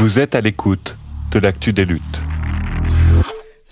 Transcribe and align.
Vous 0.00 0.18
êtes 0.18 0.34
à 0.34 0.40
l'écoute 0.40 0.96
de 1.30 1.38
l'actu 1.38 1.74
des 1.74 1.84
luttes. 1.84 2.22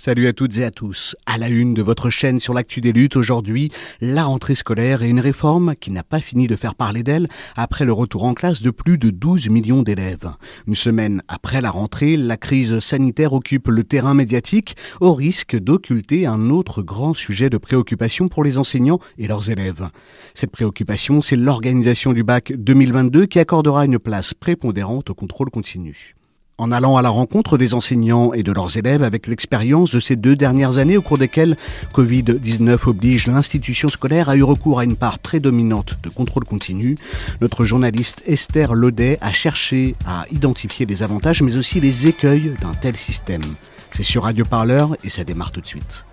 Salut 0.01 0.29
à 0.29 0.33
toutes 0.33 0.59
et 0.59 0.65
à 0.65 0.71
tous. 0.71 1.17
À 1.27 1.39
la 1.39 1.49
une 1.49 1.75
de 1.75 1.83
votre 1.83 2.09
chaîne 2.09 2.39
sur 2.39 2.55
l'actu 2.55 2.81
des 2.81 2.93
luttes 2.93 3.17
aujourd'hui, 3.17 3.73
la 4.01 4.25
rentrée 4.25 4.55
scolaire 4.55 5.03
et 5.03 5.09
une 5.09 5.21
réforme 5.21 5.75
qui 5.75 5.91
n'a 5.91 6.03
pas 6.03 6.21
fini 6.21 6.47
de 6.47 6.55
faire 6.55 6.75
parler 6.75 7.03
d'elle 7.03 7.29
après 7.57 7.85
le 7.85 7.93
retour 7.93 8.25
en 8.25 8.35
classe 8.35 8.63
de 8.63 8.71
plus 8.71 8.97
de 8.97 9.11
12 9.11 9.49
millions 9.49 9.83
d'élèves. 9.83 10.31
Une 10.67 10.77
semaine 10.77 11.23
après 11.29 11.61
la 11.61 11.71
rentrée, 11.71 12.17
la 12.17 12.37
crise 12.37 12.79
sanitaire 12.79 13.33
occupe 13.33 13.69
le 13.69 13.83
terrain 13.83 14.15
médiatique 14.15 14.77
au 15.01 15.15
risque 15.15 15.59
d'occulter 15.59 16.27
un 16.27 16.51
autre 16.51 16.83
grand 16.83 17.15
sujet 17.15 17.49
de 17.51 17.59
préoccupation 17.59 18.29
pour 18.29 18.45
les 18.45 18.57
enseignants 18.59 19.01
et 19.17 19.29
leurs 19.29 19.51
élèves. 19.51 19.89
Cette 20.35 20.53
préoccupation, 20.53 21.23
c'est 21.23 21.37
l'organisation 21.37 22.13
du 22.13 22.23
bac 22.23 22.53
2022 22.57 23.25
qui 23.27 23.41
accordera 23.41 23.85
une 23.85 23.99
place 23.99 24.33
prépondérante 24.35 25.11
au 25.11 25.15
contrôle 25.15 25.51
continu 25.51 26.15
en 26.59 26.73
allant 26.73 26.97
à 26.97 27.03
la 27.03 27.09
rencontre 27.09 27.57
des 27.57 27.73
enseignants 27.73 28.33
et 28.33 28.43
de 28.43 28.53
leurs 28.53 28.77
élèves 28.77 29.05
avec 29.05 29.29
l'expérience 29.29 29.93
de 29.93 30.01
ces 30.01 30.17
deux 30.17 30.35
dernières 30.35 30.79
années 30.79 30.97
au 30.97 31.03
cours 31.03 31.17
desquelles 31.17 31.57
Covid-19 31.95 32.89
oblige 32.89 33.29
l'institution 33.29 33.89
scolaire 33.89 34.29
à 34.29 34.37
eu 34.37 34.43
recours 34.43 34.81
à 34.81 34.85
une 34.85 34.97
part 34.97 35.21
prédominante 35.21 35.99
de 36.03 36.09
contrôle 36.09 36.45
continu, 36.45 36.97
notre 37.41 37.65
journaliste 37.65 38.23
Esther 38.27 38.75
Laudet 38.75 39.19
a 39.21 39.33
cherché 39.33 39.95
à 40.05 40.27
identifier 40.33 40.85
les 40.85 41.05
avantages 41.05 41.43
mais 41.43 41.57
aussi 41.57 41.81
les 41.81 42.09
écueils 42.09 42.53
d'un 42.61 42.75
tel 42.75 42.97
système. 42.97 43.43
C'est 43.91 44.03
sur 44.03 44.25
Radio 44.25 44.45
Parleur 44.45 44.97
et 45.05 45.11
ça 45.11 45.23
démarre 45.23 45.53
tout 45.53 45.61
de 45.61 45.67
suite. 45.67 46.05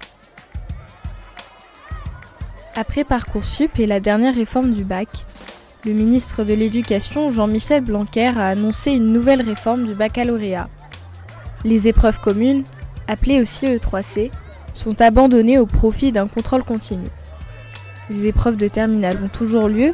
Après 2.75 3.03
Parcoursup 3.03 3.79
et 3.79 3.87
la 3.87 3.99
dernière 3.99 4.35
réforme 4.35 4.73
du 4.73 4.83
bac, 4.83 5.07
le 5.85 5.93
ministre 5.93 6.43
de 6.43 6.53
l'Éducation, 6.53 7.29
Jean-Michel 7.29 7.83
Blanquer, 7.83 8.31
a 8.35 8.47
annoncé 8.47 8.91
une 8.91 9.13
nouvelle 9.13 9.41
réforme 9.41 9.85
du 9.85 9.93
baccalauréat. 9.93 10.67
Les 11.63 11.87
épreuves 11.87 12.19
communes, 12.19 12.63
appelées 13.07 13.39
aussi 13.39 13.67
E3C, 13.67 14.31
sont 14.73 14.99
abandonnées 14.99 15.59
au 15.59 15.67
profit 15.67 16.11
d'un 16.11 16.27
contrôle 16.27 16.63
continu. 16.63 17.07
Les 18.09 18.25
épreuves 18.25 18.57
de 18.57 18.67
terminale 18.67 19.19
ont 19.23 19.29
toujours 19.29 19.67
lieu, 19.67 19.93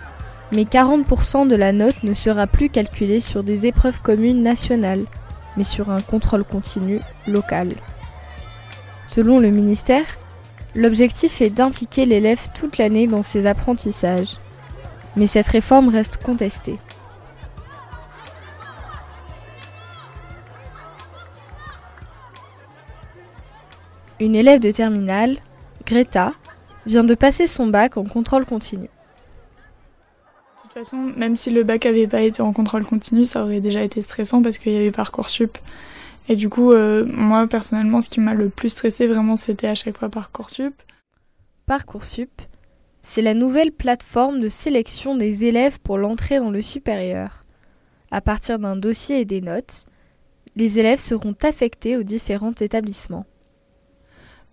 mais 0.54 0.64
40% 0.64 1.48
de 1.48 1.56
la 1.56 1.74
note 1.74 2.04
ne 2.04 2.14
sera 2.14 2.48
plus 2.48 2.70
calculée 2.70 3.20
sur 3.20 3.44
des 3.44 3.66
épreuves 3.66 4.02
communes 4.02 4.44
nationales, 4.44 5.04
mais 5.58 5.64
sur 5.66 5.90
un 5.90 6.02
contrôle 6.02 6.46
continu 6.46 7.02
local. 7.28 7.74
Selon 9.08 9.42
le 9.42 9.50
ministère, 9.50 10.06
l'objectif 10.74 11.42
est 11.42 11.50
d'impliquer 11.50 12.06
l'élève 12.06 12.48
toute 12.56 12.78
l'année 12.78 13.08
dans 13.08 13.22
ses 13.22 13.46
apprentissages 13.46 14.38
mais 15.16 15.28
cette 15.28 15.48
réforme 15.48 15.90
reste 15.90 16.18
contestée. 16.18 16.78
Une 24.20 24.36
élève 24.36 24.60
de 24.60 24.70
terminale, 24.70 25.38
Greta, 25.86 26.34
vient 26.86 27.04
de 27.04 27.16
passer 27.16 27.48
son 27.48 27.68
bac 27.68 27.98
en 27.98 28.04
contrôle 28.04 28.46
continu. 28.46 28.84
De 28.84 30.62
toute 30.62 30.74
façon, 30.74 31.12
même 31.18 31.36
si 31.36 31.50
le 31.50 31.64
bac 31.64 31.86
avait 31.86 32.08
pas 32.08 32.22
été 32.22 32.42
en 32.42 32.54
contrôle 32.54 32.86
continu, 32.86 33.26
ça 33.26 33.44
aurait 33.44 33.62
déjà 33.62 33.82
été 33.82 34.02
stressant 34.02 34.42
parce 34.42 34.60
qu'il 34.60 34.74
y 34.74 34.78
avait 34.78 34.92
Parcoursup. 34.92 35.58
Et 36.30 36.36
du 36.36 36.50
coup, 36.50 36.72
euh, 36.72 37.04
moi 37.08 37.48
personnellement, 37.48 38.00
ce 38.02 38.10
qui 38.10 38.20
m'a 38.20 38.36
le 38.36 38.50
plus 38.50 38.70
stressé 38.70 39.08
vraiment, 39.08 39.36
c'était 39.36 39.68
à 39.68 39.76
chaque 39.76 39.98
fois 39.98 40.10
Parcoursup. 40.10 40.76
Parcoursup, 41.66 42.30
c'est 43.02 43.22
la 43.22 43.34
nouvelle 43.34 43.72
plateforme 43.72 44.40
de 44.40 44.50
sélection 44.50 45.16
des 45.16 45.46
élèves 45.46 45.80
pour 45.80 45.98
l'entrée 45.98 46.40
dans 46.40 46.52
le 46.52 46.62
supérieur. 46.62 47.44
À 48.12 48.22
partir 48.22 48.60
d'un 48.60 48.76
dossier 48.76 49.22
et 49.22 49.26
des 49.26 49.42
notes, 49.42 49.86
les 50.56 50.80
élèves 50.80 51.00
seront 51.00 51.36
affectés 51.44 51.98
aux 51.98 52.04
différents 52.04 52.54
établissements. 52.60 53.26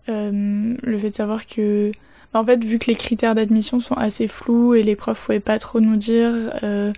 Euh, 0.09 0.75
le 0.83 0.99
fait 0.99 1.11
de 1.11 1.15
savoir 1.15 1.47
que, 1.47 1.93
bah, 2.33 2.41
en 2.41 2.45
fait, 2.45 2.65
vu 2.65 2.79
que 2.79 2.87
les 2.87 2.95
critères 2.95 3.35
d'admission 3.35 3.81
sont 3.81 3.97
assez 3.97 4.29
flous 4.29 4.75
et 4.75 4.83
les 4.83 4.97
profs 4.97 5.27
pouvaient 5.27 5.41
pas 5.41 5.59
trop 5.59 5.81
nous 5.81 5.97
dire 5.97 6.33
euh, 6.63 6.93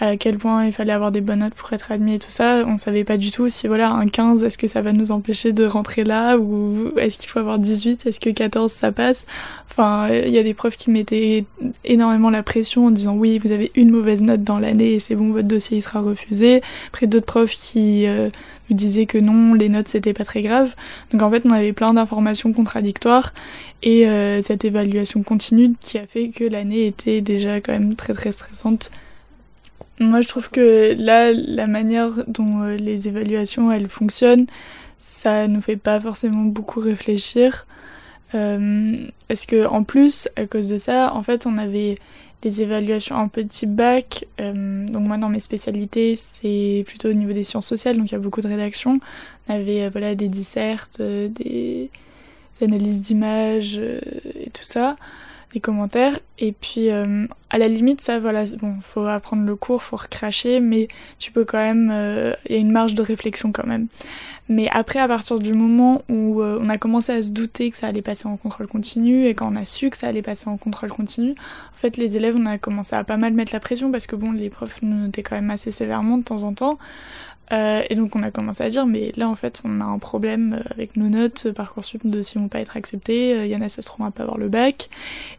à 0.00 0.16
quel 0.16 0.38
point 0.38 0.64
il 0.64 0.72
fallait 0.72 0.92
avoir 0.92 1.12
des 1.12 1.20
bonnes 1.20 1.40
notes 1.40 1.54
pour 1.54 1.72
être 1.74 1.92
admis 1.92 2.14
et 2.14 2.18
tout 2.18 2.30
ça. 2.30 2.64
On 2.66 2.78
savait 2.78 3.04
pas 3.04 3.18
du 3.18 3.30
tout 3.30 3.48
si 3.50 3.66
voilà 3.66 3.90
un 3.90 4.06
15 4.06 4.42
est-ce 4.42 4.56
que 4.56 4.66
ça 4.66 4.80
va 4.80 4.92
nous 4.92 5.12
empêcher 5.12 5.52
de 5.52 5.66
rentrer 5.66 6.04
là 6.04 6.38
ou 6.38 6.92
est-ce 6.96 7.18
qu'il 7.18 7.28
faut 7.28 7.38
avoir 7.38 7.58
18, 7.58 8.06
est-ce 8.06 8.18
que 8.18 8.30
14 8.30 8.72
ça 8.72 8.92
passe? 8.92 9.26
Enfin, 9.70 10.08
il 10.08 10.34
y 10.34 10.38
a 10.38 10.42
des 10.42 10.54
profs 10.54 10.76
qui 10.76 10.90
mettaient 10.90 11.44
énormément 11.84 12.30
la 12.30 12.42
pression 12.42 12.86
en 12.86 12.90
disant 12.90 13.14
oui, 13.14 13.38
vous 13.38 13.52
avez 13.52 13.70
une 13.74 13.90
mauvaise 13.90 14.22
note 14.22 14.42
dans 14.42 14.58
l'année 14.58 14.94
et 14.94 14.98
c'est 15.00 15.14
bon 15.14 15.32
votre 15.32 15.48
dossier 15.48 15.76
il 15.76 15.82
sera 15.82 16.00
refusé. 16.00 16.62
Après 16.88 17.06
d'autres 17.06 17.26
profs 17.26 17.52
qui 17.52 18.06
euh, 18.06 18.30
nous 18.70 18.76
disaient 18.76 19.06
que 19.06 19.18
non, 19.18 19.52
les 19.52 19.68
notes 19.68 19.88
c'était 19.88 20.14
pas 20.14 20.24
très 20.24 20.40
grave. 20.40 20.74
Donc 21.12 21.20
en 21.20 21.30
fait, 21.30 21.42
on 21.44 21.50
avait 21.50 21.74
plein 21.74 21.92
d'informations 21.92 22.54
contradictoires 22.54 23.34
et 23.82 24.08
euh, 24.08 24.40
cette 24.40 24.64
évaluation 24.64 25.22
continue 25.22 25.74
qui 25.78 25.98
a 25.98 26.06
fait 26.06 26.30
que 26.30 26.44
l'année 26.44 26.86
était 26.86 27.20
déjà 27.20 27.60
quand 27.60 27.72
même 27.72 27.96
très 27.96 28.14
très 28.14 28.32
stressante 28.32 28.90
moi, 30.00 30.20
je 30.20 30.28
trouve 30.28 30.50
que 30.50 30.94
là, 30.98 31.32
la 31.32 31.66
manière 31.66 32.24
dont 32.26 32.62
euh, 32.62 32.76
les 32.76 33.08
évaluations 33.08 33.70
elles 33.70 33.88
fonctionnent, 33.88 34.46
ça 34.98 35.46
nous 35.48 35.60
fait 35.60 35.76
pas 35.76 36.00
forcément 36.00 36.44
beaucoup 36.44 36.80
réfléchir. 36.80 37.66
Euh, 38.34 38.96
parce 39.28 39.46
que 39.46 39.66
en 39.66 39.84
plus, 39.84 40.28
à 40.36 40.46
cause 40.46 40.68
de 40.68 40.78
ça, 40.78 41.14
en 41.14 41.22
fait, 41.22 41.46
on 41.46 41.58
avait 41.58 41.96
des 42.42 42.62
évaluations 42.62 43.16
en 43.16 43.28
petit 43.28 43.66
bac. 43.66 44.26
Euh, 44.40 44.86
donc 44.86 45.06
moi, 45.06 45.18
dans 45.18 45.28
mes 45.28 45.40
spécialités, 45.40 46.16
c'est 46.16 46.84
plutôt 46.86 47.08
au 47.10 47.12
niveau 47.12 47.32
des 47.32 47.44
sciences 47.44 47.66
sociales, 47.66 47.96
donc 47.98 48.10
il 48.10 48.12
y 48.12 48.16
a 48.16 48.20
beaucoup 48.20 48.40
de 48.40 48.48
rédactions. 48.48 49.00
On 49.48 49.54
avait 49.54 49.84
euh, 49.84 49.90
voilà 49.90 50.14
des 50.14 50.28
dissertes, 50.28 50.98
euh, 51.00 51.28
des 51.28 51.90
analyses 52.62 53.00
d'images 53.00 53.78
et 53.78 54.50
tout 54.52 54.64
ça 54.64 54.96
les 55.54 55.60
commentaires. 55.60 56.18
Et 56.38 56.52
puis, 56.52 56.90
euh, 56.90 57.26
à 57.50 57.58
la 57.58 57.68
limite, 57.68 58.00
ça, 58.00 58.18
voilà, 58.18 58.44
bon, 58.60 58.76
faut 58.80 59.04
apprendre 59.06 59.44
le 59.44 59.56
cours, 59.56 59.82
faut 59.82 59.96
recracher, 59.96 60.60
mais 60.60 60.88
tu 61.18 61.32
peux 61.32 61.44
quand 61.44 61.58
même, 61.58 61.90
euh, 61.92 62.32
il 62.48 62.52
y 62.52 62.54
a 62.56 62.60
une 62.60 62.70
marge 62.70 62.94
de 62.94 63.02
réflexion 63.02 63.52
quand 63.52 63.66
même. 63.66 63.88
Mais 64.48 64.68
après, 64.70 64.98
à 64.98 65.06
partir 65.06 65.38
du 65.38 65.52
moment 65.52 66.02
où 66.08 66.42
euh, 66.42 66.58
on 66.60 66.68
a 66.68 66.78
commencé 66.78 67.12
à 67.12 67.22
se 67.22 67.30
douter 67.30 67.70
que 67.70 67.76
ça 67.76 67.86
allait 67.86 68.02
passer 68.02 68.26
en 68.26 68.36
contrôle 68.36 68.66
continu 68.66 69.26
et 69.26 69.34
quand 69.34 69.52
on 69.52 69.56
a 69.56 69.64
su 69.64 69.90
que 69.90 69.96
ça 69.96 70.08
allait 70.08 70.22
passer 70.22 70.48
en 70.48 70.56
contrôle 70.56 70.90
continu, 70.90 71.32
en 71.32 71.76
fait, 71.76 71.96
les 71.96 72.16
élèves, 72.16 72.36
on 72.36 72.46
a 72.46 72.58
commencé 72.58 72.96
à 72.96 73.04
pas 73.04 73.16
mal 73.16 73.32
mettre 73.32 73.52
la 73.52 73.60
pression 73.60 73.92
parce 73.92 74.06
que 74.06 74.16
bon, 74.16 74.32
les 74.32 74.50
profs 74.50 74.82
nous 74.82 75.06
notaient 75.06 75.22
quand 75.22 75.36
même 75.36 75.50
assez 75.50 75.70
sévèrement 75.70 76.18
de 76.18 76.24
temps 76.24 76.42
en 76.42 76.52
temps. 76.52 76.78
Euh, 77.52 77.82
et 77.90 77.96
donc 77.96 78.14
on 78.14 78.22
a 78.22 78.30
commencé 78.30 78.62
à 78.62 78.70
dire 78.70 78.86
mais 78.86 79.12
là 79.16 79.28
en 79.28 79.34
fait 79.34 79.60
on 79.64 79.80
a 79.80 79.84
un 79.84 79.98
problème 79.98 80.60
euh, 80.60 80.68
avec 80.70 80.96
nos 80.96 81.08
notes 81.08 81.46
euh, 81.46 81.52
parcoursup 81.52 82.00
de 82.04 82.22
si 82.22 82.38
vont 82.38 82.46
pas 82.46 82.60
être 82.60 82.76
acceptées, 82.76 83.44
il 83.44 83.50
y 83.50 83.56
en 83.56 83.60
a 83.60 83.68
ça 83.68 83.82
se 83.82 83.86
trouve 83.86 84.06
à 84.06 84.12
pas 84.12 84.22
avoir 84.22 84.38
le 84.38 84.48
bac. 84.48 84.88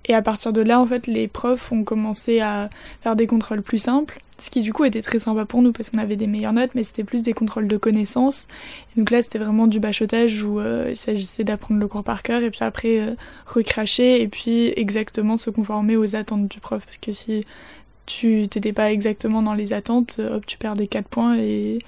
Et 0.06 0.14
à 0.14 0.22
partir 0.22 0.52
de 0.52 0.62
là 0.62 0.80
en 0.80 0.86
fait 0.86 1.08
les 1.08 1.28
profs 1.28 1.72
ont 1.72 1.84
commencé 1.84 2.42
à 2.42 2.70
faire 3.02 3.16
des 3.16 3.28
contrôles 3.28 3.62
plus 3.62 3.78
simples, 3.78 4.20
ce 4.38 4.50
qui 4.50 4.62
du 4.62 4.74
coup 4.74 4.84
était 4.84 5.02
très 5.02 5.20
sympa 5.20 5.46
pour 5.46 5.62
nous 5.62 5.72
parce 5.72 5.90
qu'on 5.90 6.00
avait 6.00 6.18
des 6.18 6.28
meilleures 6.28 6.52
notes, 6.52 6.72
mais 6.76 6.84
c'était 6.84 7.06
plus 7.06 7.24
des 7.24 7.34
contrôles 7.34 7.68
de 7.68 7.78
connaissances. 7.78 8.48
Et 8.96 9.00
donc 9.00 9.10
là 9.10 9.22
c'était 9.22 9.40
vraiment 9.40 9.68
du 9.68 9.80
bachotage 9.80 10.44
où 10.44 10.60
il 10.62 10.98
s'agissait 10.98 11.46
d'apprendre 11.46 11.80
le 11.80 11.88
cours 11.88 12.04
par 12.04 12.24
cœur 12.24 12.44
et 12.44 12.52
puis 12.52 12.64
après 12.64 13.16
recracher 13.46 14.22
et 14.22 14.28
puis 14.28 14.74
exactement 14.76 15.38
se 15.38 15.50
conformer 15.50 15.96
aux 15.96 16.16
attentes 16.18 16.50
du 16.50 16.60
prof 16.60 16.84
parce 16.84 16.98
que 16.98 17.14
si 17.14 17.46
tu 18.06 18.48
t'étais 18.50 18.74
pas 18.74 18.92
exactement 18.92 19.42
dans 19.42 19.54
les 19.54 19.74
attentes, 19.74 20.18
euh, 20.20 20.38
hop, 20.38 20.46
tu 20.46 20.58
perds 20.58 20.76
des 20.76 20.88
4 20.88 21.08
points 21.08 21.38
et 21.38 21.80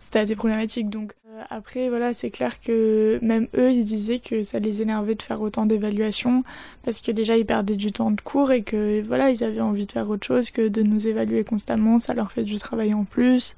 c'était 0.00 0.20
assez 0.20 0.36
problématique. 0.36 0.90
Donc 0.90 1.12
euh, 1.28 1.42
après, 1.50 1.88
voilà, 1.88 2.14
c'est 2.14 2.30
clair 2.30 2.60
que 2.60 3.18
même 3.22 3.48
eux, 3.56 3.72
ils 3.72 3.84
disaient 3.84 4.18
que 4.18 4.42
ça 4.42 4.58
les 4.58 4.82
énervait 4.82 5.14
de 5.14 5.22
faire 5.22 5.40
autant 5.40 5.66
d'évaluations 5.66 6.44
parce 6.84 7.00
que 7.00 7.10
déjà 7.10 7.36
ils 7.36 7.46
perdaient 7.46 7.76
du 7.76 7.92
temps 7.92 8.10
de 8.10 8.20
cours 8.20 8.52
et 8.52 8.62
que 8.62 9.02
voilà, 9.02 9.30
ils 9.30 9.42
avaient 9.44 9.60
envie 9.60 9.86
de 9.86 9.92
faire 9.92 10.08
autre 10.10 10.26
chose 10.26 10.50
que 10.50 10.68
de 10.68 10.82
nous 10.82 11.06
évaluer 11.06 11.44
constamment. 11.44 11.98
Ça 11.98 12.14
leur 12.14 12.32
fait 12.32 12.44
du 12.44 12.58
travail 12.58 12.94
en 12.94 13.04
plus. 13.04 13.56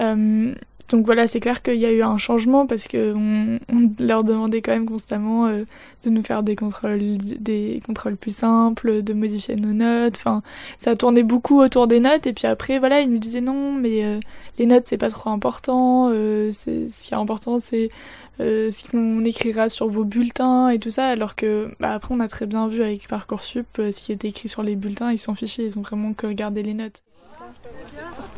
Euh, 0.00 0.54
donc 0.92 1.06
voilà, 1.06 1.26
c'est 1.26 1.40
clair 1.40 1.62
qu'il 1.62 1.76
y 1.76 1.86
a 1.86 1.90
eu 1.90 2.02
un 2.02 2.18
changement 2.18 2.66
parce 2.66 2.86
que 2.86 3.14
on, 3.16 3.58
leur 3.98 4.24
demandait 4.24 4.60
quand 4.60 4.72
même 4.72 4.86
constamment 4.86 5.46
euh, 5.46 5.64
de 6.04 6.10
nous 6.10 6.22
faire 6.22 6.42
des 6.42 6.54
contrôles, 6.54 7.16
des 7.16 7.82
contrôles 7.86 8.16
plus 8.16 8.36
simples, 8.36 9.02
de 9.02 9.14
modifier 9.14 9.56
nos 9.56 9.72
notes. 9.72 10.16
Enfin, 10.18 10.42
ça 10.78 10.94
tournait 10.94 11.22
beaucoup 11.22 11.62
autour 11.62 11.86
des 11.86 11.98
notes 11.98 12.26
et 12.26 12.34
puis 12.34 12.46
après 12.46 12.78
voilà, 12.78 13.00
ils 13.00 13.10
nous 13.10 13.18
disaient 13.18 13.40
non, 13.40 13.72
mais 13.72 14.04
euh, 14.04 14.20
les 14.58 14.66
notes 14.66 14.84
c'est 14.86 14.98
pas 14.98 15.08
trop 15.08 15.30
important. 15.30 16.10
Euh, 16.10 16.50
c'est 16.52 16.90
ce 16.90 17.08
qui 17.08 17.14
est 17.14 17.16
important 17.16 17.58
c'est 17.58 17.90
ce 18.38 18.90
qu'on 18.90 19.24
écrira 19.24 19.68
sur 19.68 19.88
vos 19.88 20.04
bulletins 20.04 20.68
et 20.68 20.78
tout 20.78 20.90
ça. 20.90 21.06
Alors 21.06 21.36
que 21.36 21.70
bah, 21.80 21.94
après 21.94 22.14
on 22.14 22.20
a 22.20 22.28
très 22.28 22.44
bien 22.44 22.68
vu 22.68 22.82
avec 22.82 23.08
parcoursup 23.08 23.66
ce 23.76 23.98
qui 23.98 24.12
était 24.12 24.28
écrit 24.28 24.50
sur 24.50 24.62
les 24.62 24.76
bulletins, 24.76 25.10
ils 25.10 25.18
s'en 25.18 25.34
fichaient, 25.34 25.64
ils 25.64 25.78
ont 25.78 25.82
vraiment 25.82 26.12
que 26.12 26.26
regardé 26.26 26.62
les 26.62 26.74
notes. 26.74 27.02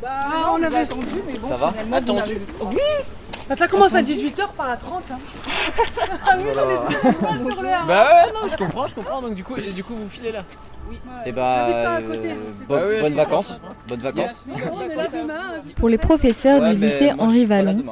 Bah, 0.02 0.52
on 0.52 0.62
avait 0.62 0.78
attendu, 0.78 1.22
mais 1.26 1.38
bon, 1.38 1.48
Ça 1.48 1.56
va 1.56 1.72
Attendu 1.92 2.38
Oui 2.62 2.78
Bah, 3.48 3.56
ça 3.56 3.68
commence 3.68 3.94
à 3.94 4.02
18h, 4.02 4.48
pas 4.56 4.72
à 4.72 4.76
30. 4.76 5.02
Hein. 5.10 5.18
ah 6.26 6.36
oui, 6.36 6.44
oh 6.46 7.50
sur 7.50 7.62
l'air. 7.62 7.84
Bah 7.86 8.06
ouais, 8.06 8.32
non, 8.32 8.48
je 8.50 8.56
comprends, 8.56 8.86
je 8.86 8.94
comprends. 8.94 9.22
Donc 9.22 9.34
du 9.34 9.44
coup, 9.44 9.56
et 9.56 9.72
du 9.72 9.82
coup 9.82 9.94
vous 9.94 10.08
filez 10.08 10.32
là 10.32 10.44
Oui. 10.88 10.96
Et 10.96 11.28
eh 11.28 11.32
bah, 11.32 11.98
euh, 11.98 12.34
bon, 12.68 12.76
ah 12.76 13.02
bonnes 13.02 13.14
vacances. 13.14 13.60
Bonnes 13.88 14.00
vacances. 14.00 14.48
Pour 15.76 15.88
les 15.88 15.98
professeurs 15.98 16.68
du 16.68 16.76
lycée 16.76 17.12
Henri 17.18 17.46
Vallon, 17.46 17.82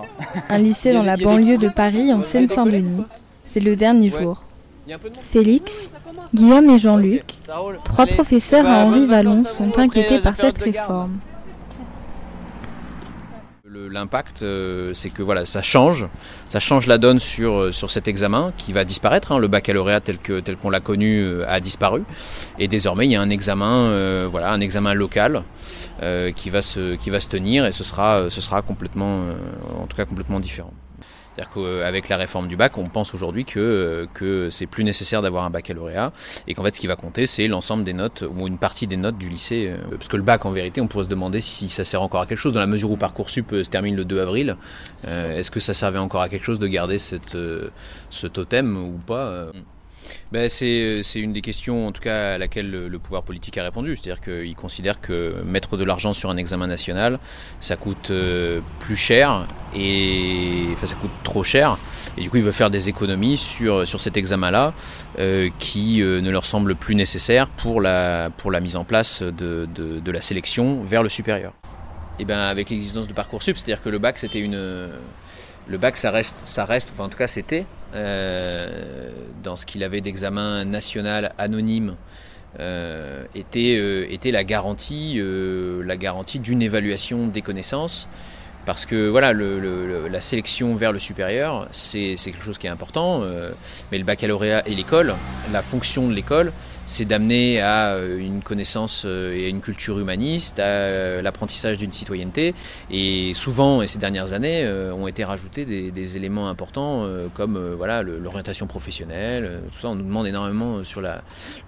un 0.49 0.58
lycée 0.58 0.93
dans 0.93 1.02
la 1.02 1.17
banlieue 1.17 1.58
de 1.58 1.69
Paris 1.69 2.12
en 2.12 2.23
Seine-Saint-Denis, 2.23 3.05
c'est 3.44 3.61
le 3.61 3.76
dernier 3.76 4.11
jour. 4.11 4.43
Félix, 5.23 5.93
Guillaume 6.34 6.70
et 6.70 6.79
Jean-Luc, 6.79 7.38
trois 7.84 8.06
professeurs 8.06 8.67
à 8.67 8.84
Henri 8.84 9.06
Vallon, 9.06 9.44
sont 9.44 9.79
inquiétés 9.79 10.19
par 10.19 10.37
cette 10.37 10.58
réforme 10.58 11.19
l'impact, 13.93 14.43
euh, 14.43 14.93
c'est 14.94 15.11
que 15.11 15.23
voilà, 15.23 15.46
ça 15.46 15.62
change, 15.62 16.06
ça 16.46 16.61
change 16.61 16.87
la 16.87 16.99
donne 16.99 17.19
sur, 17.19 17.55
euh, 17.55 17.73
sur 17.73 17.90
cet 17.90 18.08
examen 18.08 18.52
qui 18.56 18.73
va 18.73 18.84
disparaître. 18.84 19.32
Hein. 19.32 19.38
le 19.38 19.49
baccalauréat 19.49 20.00
tel 20.00 20.19
que 20.19 20.40
tel 20.40 20.56
qu'on 20.56 20.70
l'a 20.70 20.81
connu 20.81 21.20
euh, 21.20 21.44
a 21.49 21.61
disparu, 21.61 22.02
et 22.58 22.67
désormais 22.67 23.06
il 23.06 23.12
y 23.12 23.17
a 23.17 23.20
un 23.20 23.31
examen, 23.31 24.26
voilà, 24.28 24.52
un 24.52 24.61
examen 24.61 24.94
local 24.94 25.43
qui 26.35 26.50
va 26.50 26.62
se 26.62 26.94
qui 26.96 27.11
va 27.11 27.20
se 27.20 27.28
tenir, 27.28 27.67
et 27.67 27.73
ce 27.73 27.85
sera 27.85 28.31
ce 28.31 28.40
sera 28.40 28.62
complètement, 28.62 29.25
en 29.78 29.87
tout 29.87 29.96
cas 29.96 30.05
complètement 30.05 30.40
différent. 30.40 30.73
C'est-à-dire 31.34 31.55
qu'avec 31.55 32.08
la 32.08 32.17
réforme 32.17 32.49
du 32.49 32.56
bac, 32.56 32.76
on 32.79 32.84
pense 32.84 33.14
aujourd'hui 33.14 33.44
que, 33.44 34.06
que 34.12 34.50
c'est 34.50 34.67
plus 34.67 34.84
nécessaire 34.84 35.23
d'avoir 35.23 35.44
un 35.44 35.50
baccalauréat 35.50 36.12
et 36.46 36.55
qu'en 36.55 36.62
fait 36.62 36.75
ce 36.75 36.81
qui 36.81 36.87
va 36.87 36.96
compter 36.96 37.26
c'est 37.26 37.49
l'ensemble 37.49 37.84
des 37.84 37.93
notes 37.93 38.23
ou 38.23 38.46
une 38.46 38.58
partie 38.58 38.87
des 38.87 38.96
notes 38.96 39.19
du 39.19 39.29
lycée. 39.29 39.69
Euh, 39.69 39.96
parce 39.96 40.08
que 40.08 40.17
le 40.17 40.23
bac 40.23 40.44
en 40.44 40.50
vérité 40.50 40.81
on 40.81 40.87
pourrait 40.87 41.05
se 41.05 41.08
demander 41.08 41.40
si 41.40 41.69
ça 41.69 41.84
sert 41.84 42.02
encore 42.02 42.20
à 42.20 42.26
quelque 42.26 42.38
chose 42.38 42.52
dans 42.52 42.61
la 42.61 42.67
mesure 42.67 42.90
où 42.90 42.96
Parcoursup 42.96 43.52
euh, 43.52 43.64
se 43.64 43.70
termine 43.70 43.96
le 43.96 44.05
2 44.05 44.20
avril. 44.20 44.56
Euh, 45.06 45.38
est-ce 45.38 45.50
que 45.50 45.61
ça 45.61 45.75
servait 45.75 45.99
encore 45.99 46.23
à 46.23 46.29
quelque 46.29 46.44
chose 46.44 46.58
de 46.58 46.67
garder 46.67 46.99
cette, 46.99 47.37
ce 48.11 48.26
totem 48.26 48.76
ou 48.76 48.99
pas 49.06 49.46
ben 50.32 50.49
c'est, 50.49 51.02
une 51.16 51.32
des 51.32 51.40
questions, 51.40 51.87
en 51.87 51.93
tout 51.93 52.00
cas, 52.00 52.34
à 52.34 52.38
laquelle 52.38 52.70
le, 52.70 52.99
pouvoir 52.99 53.22
politique 53.22 53.58
a 53.58 53.62
répondu. 53.62 53.96
C'est-à-dire 53.96 54.20
qu'il 54.20 54.54
considère 54.54 55.00
que 55.00 55.43
mettre 55.44 55.76
de 55.76 55.84
l'argent 55.84 56.12
sur 56.12 56.31
un 56.31 56.37
examen 56.37 56.66
national, 56.66 57.19
ça 57.60 57.76
coûte 57.76 58.10
euh, 58.10 58.60
plus 58.81 58.96
cher 58.96 59.46
et 59.75 60.66
ça 60.84 60.94
coûte 60.96 61.10
trop 61.22 61.44
cher. 61.44 61.76
Et 62.16 62.22
du 62.22 62.31
coup, 62.31 62.37
il 62.37 62.43
veut 62.43 62.52
faire 62.52 62.70
des 62.70 62.88
économies 62.88 63.37
sur, 63.37 63.87
sur 63.87 64.00
cet 64.00 64.16
examen-là 64.16 64.75
euh, 65.19 65.50
qui 65.58 66.02
euh, 66.02 66.20
ne 66.20 66.31
leur 66.31 66.46
semble 66.46 66.75
plus 66.75 66.94
nécessaire 66.94 67.49
pour 67.49 67.81
la, 67.81 68.31
pour 68.37 68.50
la 68.50 68.60
mise 68.60 68.76
en 68.76 68.84
place 68.84 69.22
de, 69.22 69.69
de, 69.75 70.12
la 70.12 70.20
sélection 70.20 70.82
vers 70.82 71.02
le 71.02 71.08
supérieur. 71.08 71.52
Et 72.19 72.26
ben 72.26 72.38
avec 72.38 72.69
l'existence 72.69 73.08
de 73.08 73.14
Parcoursup, 73.14 73.56
c'est-à-dire 73.56 73.82
que 73.82 73.88
le 73.88 73.99
bac, 73.99 74.19
c'était 74.19 74.40
une 74.40 74.90
le 75.69 75.78
bac, 75.78 75.96
ça 75.96 76.10
reste, 76.10 76.37
ça 76.44 76.64
reste, 76.64 76.93
enfin 76.93 77.04
en 77.04 77.08
tout 77.08 77.19
cas 77.19 77.28
c'était, 77.28 77.60
euh, 77.60 77.64
dans 77.93 79.56
ce 79.56 79.67
qu'il 79.67 79.85
avait 79.85 80.00
d'examen 80.00 80.65
national 80.65 81.35
anonyme, 81.39 81.97
euh, 82.61 83.25
était, 83.35 83.77
euh, 83.79 84.06
était 84.12 84.31
la 84.31 84.44
garantie, 84.44 85.19
la 85.21 85.97
garantie 85.97 86.39
d'une 86.39 86.62
évaluation 86.62 87.27
des 87.27 87.43
connaissances. 87.43 88.09
Parce 88.65 88.87
que 88.87 89.09
voilà, 89.09 89.33
la 89.33 90.21
sélection 90.21 90.77
vers 90.77 90.93
le 90.93 91.00
supérieur, 91.00 91.67
c'est 91.73 92.15
quelque 92.15 92.44
chose 92.44 92.59
qui 92.59 92.69
est 92.69 92.71
important, 92.71 93.25
mais 93.91 93.99
le 93.99 94.05
baccalauréat 94.05 94.62
et 94.69 94.75
l'école, 94.77 95.17
la 95.53 95.62
fonction 95.62 96.06
de 96.06 96.12
l'école, 96.12 96.53
c'est 96.87 97.05
d'amener 97.05 97.61
à 97.61 97.90
euh, 97.90 98.19
une 98.19 98.43
connaissance 98.43 99.05
euh, 99.06 99.34
et 99.34 99.46
à 99.46 99.49
une 99.49 99.61
culture 99.61 99.99
humaniste, 99.99 100.58
à 100.58 100.62
euh, 100.62 101.23
l'apprentissage 101.23 101.79
d'une 101.79 101.93
citoyenneté. 101.93 102.55
Et 102.90 103.32
souvent, 103.34 103.82
et 103.82 103.87
ces 103.87 103.99
dernières 103.99 104.32
années, 104.32 104.69
ont 104.93 105.06
été 105.06 105.25
rajoutés 105.25 105.64
des, 105.64 106.17
éléments 106.17 106.49
importants 106.49 107.06
comme 107.34 107.58
voilà 107.75 108.02
l'orientation 108.02 108.67
professionnelle. 108.67 109.61
Tout 109.70 109.79
ça, 109.79 109.88
on 109.88 109.94
nous 109.94 110.05
demande 110.05 110.26
énormément 110.26 110.84
sur 110.84 111.00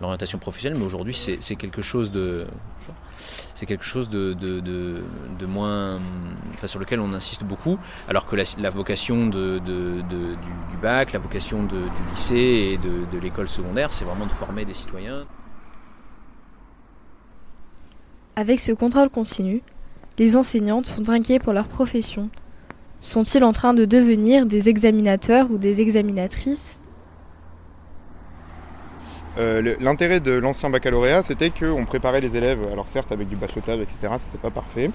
l'orientation 0.01 0.39
professionnelle, 0.39 0.79
mais 0.79 0.85
aujourd'hui, 0.85 1.15
c'est 1.15 1.57
quelque 1.57 1.83
chose 1.83 2.11
de 2.11 2.47
c'est 3.55 3.67
quelque 3.67 3.85
chose 3.85 4.09
de, 4.09 5.47
moins, 5.47 6.01
enfin, 6.55 6.67
sur 6.67 6.81
lequel 6.81 7.01
on 7.01 7.13
insiste 7.13 7.45
beaucoup, 7.45 7.79
alors 8.09 8.27
que 8.27 8.37
la, 8.37 8.71
vocation 8.71 9.27
du, 9.27 9.61
bac, 10.83 11.13
la 11.13 11.19
vocation 11.19 11.65
du 11.65 11.77
lycée 12.11 12.73
et 12.73 12.79
de, 12.79 13.19
l'école 13.19 13.49
secondaire, 13.49 13.93
c'est 13.93 14.05
vraiment 14.05 14.27
de 14.27 14.33
former 14.33 14.65
des 14.65 14.75
citoyens. 14.75 15.25
Avec 18.37 18.61
ce 18.61 18.73
contrôle 18.73 19.11
continu, 19.11 19.63
les 20.19 20.37
enseignantes 20.37 20.87
sont 20.87 21.09
inquiets 21.09 21.39
pour 21.39 21.53
leur 21.53 21.69
profession. 21.69 22.31
Sont-ils 23.01 23.45
en 23.45 23.53
train 23.53 23.75
de 23.75 23.85
devenir 23.85 24.47
des 24.47 24.69
examinateurs 24.69 25.51
ou 25.51 25.59
des 25.59 25.81
examinatrices? 25.81 26.81
Euh, 29.37 29.75
l'intérêt 29.81 30.21
de 30.21 30.33
l'ancien 30.33 30.71
baccalauréat, 30.71 31.23
c'était 31.23 31.51
qu'on 31.51 31.85
préparait 31.85 32.21
les 32.21 32.37
élèves, 32.37 32.61
alors 32.73 32.89
certes 32.89 33.11
avec 33.11 33.29
du 33.29 33.37
bachotage, 33.37 33.81
etc., 33.81 34.15
c'était 34.19 34.39
pas 34.39 34.51
parfait, 34.51 34.91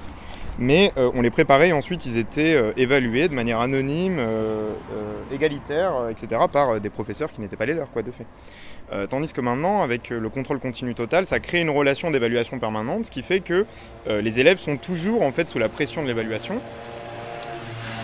mais 0.57 0.93
euh, 0.97 1.11
on 1.13 1.21
les 1.21 1.29
préparait 1.29 1.69
et 1.69 1.73
ensuite 1.73 2.05
ils 2.05 2.17
étaient 2.17 2.55
euh, 2.55 2.71
évalués 2.77 3.27
de 3.27 3.33
manière 3.33 3.59
anonyme, 3.59 4.19
égalitaire, 5.33 6.09
etc., 6.09 6.41
par 6.51 6.79
des 6.79 6.89
professeurs 6.89 7.31
qui 7.31 7.41
n'étaient 7.41 7.57
pas 7.57 7.65
les 7.65 7.73
leurs, 7.73 7.91
quoi, 7.91 8.01
de 8.01 8.11
fait. 8.11 8.25
tandis 9.09 9.33
que 9.33 9.41
maintenant, 9.41 9.81
avec 9.81 10.09
le 10.09 10.29
contrôle 10.29 10.59
continu 10.59 10.95
total, 10.95 11.25
ça 11.25 11.39
crée 11.39 11.59
une 11.59 11.69
relation 11.69 12.09
d'évaluation 12.09 12.59
permanente, 12.59 13.05
ce 13.05 13.11
qui 13.11 13.21
fait 13.21 13.41
que 13.41 13.65
les 14.07 14.39
élèves 14.39 14.57
sont 14.57 14.77
toujours 14.77 15.21
en 15.21 15.31
fait 15.31 15.49
sous 15.49 15.59
la 15.59 15.69
pression 15.69 16.01
de 16.01 16.07
l'évaluation, 16.07 16.61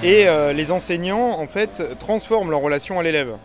et 0.04 0.26
les 0.54 0.72
enseignants 0.72 1.40
en 1.40 1.48
fait 1.48 1.98
transforment 2.00 2.52
leur 2.52 2.62
relation 2.62 3.00
à 3.00 3.04
l'élève. 3.04 3.38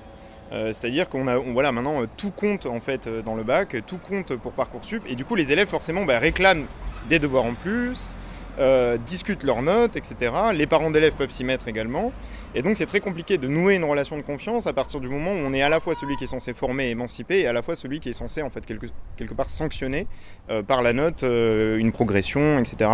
Euh, 0.52 0.73
c'est-à-dire 0.73 1.08
qu'on 1.08 1.29
a, 1.29 1.37
voilà, 1.38 1.70
maintenant 1.70 2.02
euh, 2.02 2.06
tout 2.17 2.31
compte 2.31 2.67
en 2.67 2.81
fait 2.81 3.06
euh, 3.06 3.23
dans 3.23 3.37
le 3.37 3.44
bac, 3.44 3.76
tout 3.87 3.99
compte 3.99 4.35
pour 4.35 4.52
parcoursup, 4.52 5.02
et 5.06 5.14
du 5.14 5.25
coup 5.25 5.37
les 5.37 5.52
élèves 5.52 5.69
forcément 5.69 6.05
bah, 6.05 6.19
réclament 6.19 6.67
des 7.08 7.20
devoirs 7.20 7.44
en 7.44 7.55
plus, 7.55 8.17
euh, 8.61 8.99
discutent 8.99 9.43
leurs 9.43 9.62
notes, 9.62 9.97
etc. 9.97 10.33
Les 10.55 10.67
parents 10.67 10.91
d'élèves 10.91 11.15
peuvent 11.15 11.31
s'y 11.31 11.45
mettre 11.45 11.67
également. 11.69 12.12
Et 12.55 12.62
donc 12.62 12.77
c'est 12.77 12.87
très 12.87 13.01
compliqué 13.01 13.39
de 13.39 13.49
nouer 13.49 13.77
une 13.77 13.85
relation 13.85 14.17
de 14.17 14.23
confiance 14.23 14.67
à 14.67 14.73
partir 14.73 15.01
du 15.01 15.09
moment 15.09 15.33
où 15.33 15.37
on 15.37 15.53
est 15.55 15.62
à 15.62 15.69
la 15.69 15.81
fois 15.81 15.95
celui 15.95 16.17
qui 16.17 16.25
est 16.25 16.29
censé 16.29 16.53
former 16.53 16.89
et 16.89 16.91
émanciper 16.91 17.39
et 17.41 17.47
à 17.47 17.53
la 17.53 17.62
fois 17.62 17.77
celui 17.77 18.01
qui 18.01 18.11
est 18.11 18.12
censé 18.12 18.43
en 18.43 18.51
fait 18.51 18.67
quelque, 18.67 18.87
quelque 19.17 19.35
part 19.35 19.49
sanctionner 19.49 20.07
euh, 20.51 20.62
par 20.62 20.83
la 20.83 20.93
note 20.93 21.23
euh, 21.23 21.79
une 21.79 21.93
progression, 21.93 22.59
etc. 22.59 22.91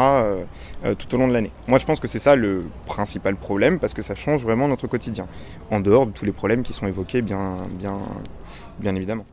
tout 0.99 1.15
au 1.15 1.19
long 1.19 1.29
de 1.29 1.33
l'année. 1.33 1.51
Moi 1.69 1.79
je 1.79 1.87
pense 1.87 2.01
que 2.01 2.07
c'est 2.07 2.19
ça 2.19 2.37
le 2.37 2.63
principal 2.87 3.35
problème 3.37 3.79
parce 3.79 3.95
que 3.95 4.03
ça 4.03 4.15
change 4.15 4.43
vraiment 4.43 4.69
notre 4.69 4.87
quotidien. 4.87 5.27
En 5.71 5.81
dehors 5.81 6.07
de 6.07 6.13
tous 6.13 6.25
les 6.25 6.33
problèmes 6.33 6.63
qui 6.63 6.75
sont 6.75 6.87
évoqués 6.87 7.23
bien, 7.23 7.57
bien, 7.79 7.99
bien 8.79 8.95
évidemment 8.95 9.25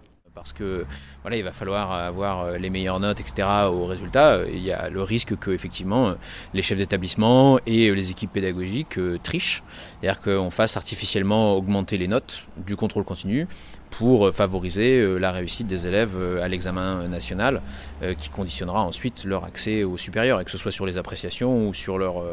parce 0.44 0.54
que 0.54 0.86
voilà, 1.22 1.38
il 1.38 1.44
va 1.44 1.54
falloir 1.54 1.94
avoir 1.94 2.42
euh, 2.42 2.57
les 2.57 2.69
meilleures 2.69 3.00
notes, 3.00 3.22
etc. 3.22 3.48
au 3.72 3.86
résultat. 3.86 4.42
Il 4.51 4.62
y 4.62 4.74
a 4.74 4.90
le 4.90 5.01
risque 5.01 5.38
que 5.38 5.51
effectivement 5.51 6.10
euh, 6.10 6.13
les 6.54 6.62
chefs 6.62 6.78
d'établissement 6.78 7.60
et 7.66 7.88
euh, 7.88 7.94
les 7.94 8.12
équipes 8.12 8.34
pédagogiques 8.34 9.00
trichent, 9.24 9.63
c'est-à-dire 10.01 10.22
qu'on 10.22 10.50
fasse 10.50 10.75
artificiellement 10.75 11.56
augmenter 11.56 11.98
les 11.98 12.10
notes 12.10 12.46
du 12.58 12.75
contrôle 12.75 13.06
continu 13.06 13.48
pour 13.89 14.34
favoriser 14.34 15.20
la 15.20 15.32
réussite 15.32 15.68
des 15.68 15.86
élèves 15.86 16.18
à 16.41 16.48
l'examen 16.48 17.08
national, 17.08 17.62
qui 18.18 18.29
conditionnera 18.29 18.82
ensuite 18.82 19.24
leur 19.24 19.44
accès 19.44 19.84
au 19.84 20.00
supérieur, 20.00 20.41
et 20.41 20.46
que 20.46 20.50
ce 20.50 20.58
soit 20.58 20.72
sur 20.72 20.88
les 20.88 20.98
appréciations 20.98 21.68
ou 21.68 21.75
sur 21.75 22.00
leur 22.00 22.24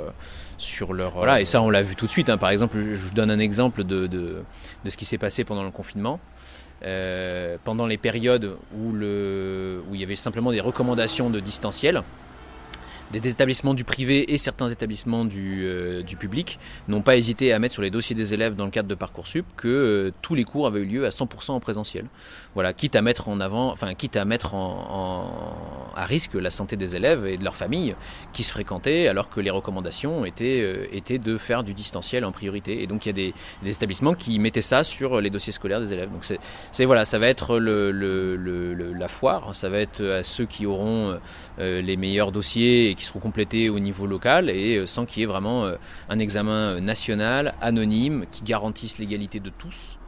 sur 0.60 0.92
leur 0.92 1.12
voilà. 1.12 1.40
Et 1.40 1.44
ça, 1.44 1.62
on 1.62 1.70
l'a 1.70 1.82
vu 1.82 1.96
tout 1.96 2.06
de 2.06 2.10
suite. 2.10 2.28
Hein. 2.28 2.38
Par 2.38 2.50
exemple, 2.50 2.78
je 2.78 3.06
vous 3.06 3.14
donne 3.14 3.30
un 3.30 3.38
exemple 3.38 3.84
de, 3.84 4.06
de, 4.06 4.42
de 4.84 4.90
ce 4.90 4.96
qui 4.96 5.04
s'est 5.04 5.18
passé 5.18 5.44
pendant 5.44 5.64
le 5.64 5.70
confinement. 5.70 6.20
Euh, 6.82 7.58
pendant 7.62 7.86
les 7.86 7.98
périodes 7.98 8.56
où, 8.74 8.92
le, 8.92 9.82
où 9.90 9.94
il 9.94 10.00
y 10.00 10.04
avait 10.04 10.16
simplement 10.16 10.50
des 10.50 10.60
recommandations 10.60 11.28
de 11.28 11.38
distanciel, 11.38 12.02
des 13.12 13.28
établissements 13.28 13.74
du 13.74 13.84
privé 13.84 14.32
et 14.32 14.38
certains 14.38 14.68
établissements 14.68 15.24
du, 15.24 15.62
euh, 15.64 16.02
du 16.02 16.16
public 16.16 16.58
n'ont 16.88 17.02
pas 17.02 17.16
hésité 17.16 17.52
à 17.52 17.58
mettre 17.58 17.74
sur 17.74 17.82
les 17.82 17.90
dossiers 17.90 18.14
des 18.14 18.34
élèves 18.34 18.54
dans 18.54 18.64
le 18.64 18.70
cadre 18.70 18.88
de 18.88 18.94
Parcoursup 18.94 19.44
que 19.56 19.68
euh, 19.68 20.12
tous 20.22 20.34
les 20.34 20.44
cours 20.44 20.66
avaient 20.66 20.80
eu 20.80 20.86
lieu 20.86 21.06
à 21.06 21.08
100% 21.08 21.52
en 21.52 21.60
présentiel. 21.60 22.06
Voilà, 22.54 22.72
quitte 22.72 22.94
à 22.94 23.02
mettre 23.02 23.28
en 23.28 23.40
avant, 23.40 23.72
enfin 23.72 23.94
quitte 23.94 24.16
à 24.16 24.24
mettre 24.24 24.54
en, 24.54 25.92
à 25.96 26.04
risque 26.04 26.34
la 26.34 26.50
santé 26.50 26.76
des 26.76 26.94
élèves 26.94 27.26
et 27.26 27.36
de 27.36 27.44
leurs 27.44 27.56
familles 27.56 27.96
qui 28.32 28.44
se 28.44 28.52
fréquentaient 28.52 29.08
alors 29.08 29.28
que 29.28 29.40
les 29.40 29.50
recommandations 29.50 30.24
étaient, 30.24 30.60
euh, 30.62 31.18
de 31.18 31.36
faire 31.36 31.64
du 31.64 31.74
distanciel 31.74 32.24
en 32.24 32.32
priorité. 32.32 32.82
Et 32.82 32.86
donc 32.86 33.06
il 33.06 33.08
y 33.08 33.10
a 33.10 33.32
des, 33.62 33.70
établissements 33.70 34.14
qui 34.14 34.38
mettaient 34.38 34.62
ça 34.62 34.84
sur 34.84 35.20
les 35.20 35.30
dossiers 35.30 35.52
scolaires 35.52 35.80
des 35.80 35.92
élèves. 35.92 36.10
Donc 36.10 36.24
c'est 36.24 36.84
voilà, 36.84 37.04
ça 37.04 37.18
va 37.18 37.26
être 37.26 37.58
la 37.58 39.08
foire, 39.08 39.56
ça 39.56 39.68
va 39.68 39.78
être 39.78 40.04
à 40.04 40.22
ceux 40.22 40.44
qui 40.44 40.66
auront 40.66 41.18
les 41.58 41.96
meilleurs 41.96 42.32
dossiers 42.32 42.90
et 42.90 42.94
qui 43.00 43.06
seront 43.06 43.18
complétés 43.18 43.70
au 43.70 43.78
niveau 43.78 44.06
local 44.06 44.50
et 44.50 44.76
euh, 44.76 44.86
sans 44.86 45.06
qu'il 45.06 45.20
y 45.20 45.22
ait 45.22 45.26
vraiment 45.26 45.64
euh, 45.64 45.76
un 46.10 46.18
examen 46.18 46.76
euh, 46.76 46.80
national, 46.80 47.54
anonyme, 47.62 48.26
qui 48.30 48.44
garantisse 48.44 48.98
l'égalité 48.98 49.40
de 49.40 49.48
tous. 49.48 49.98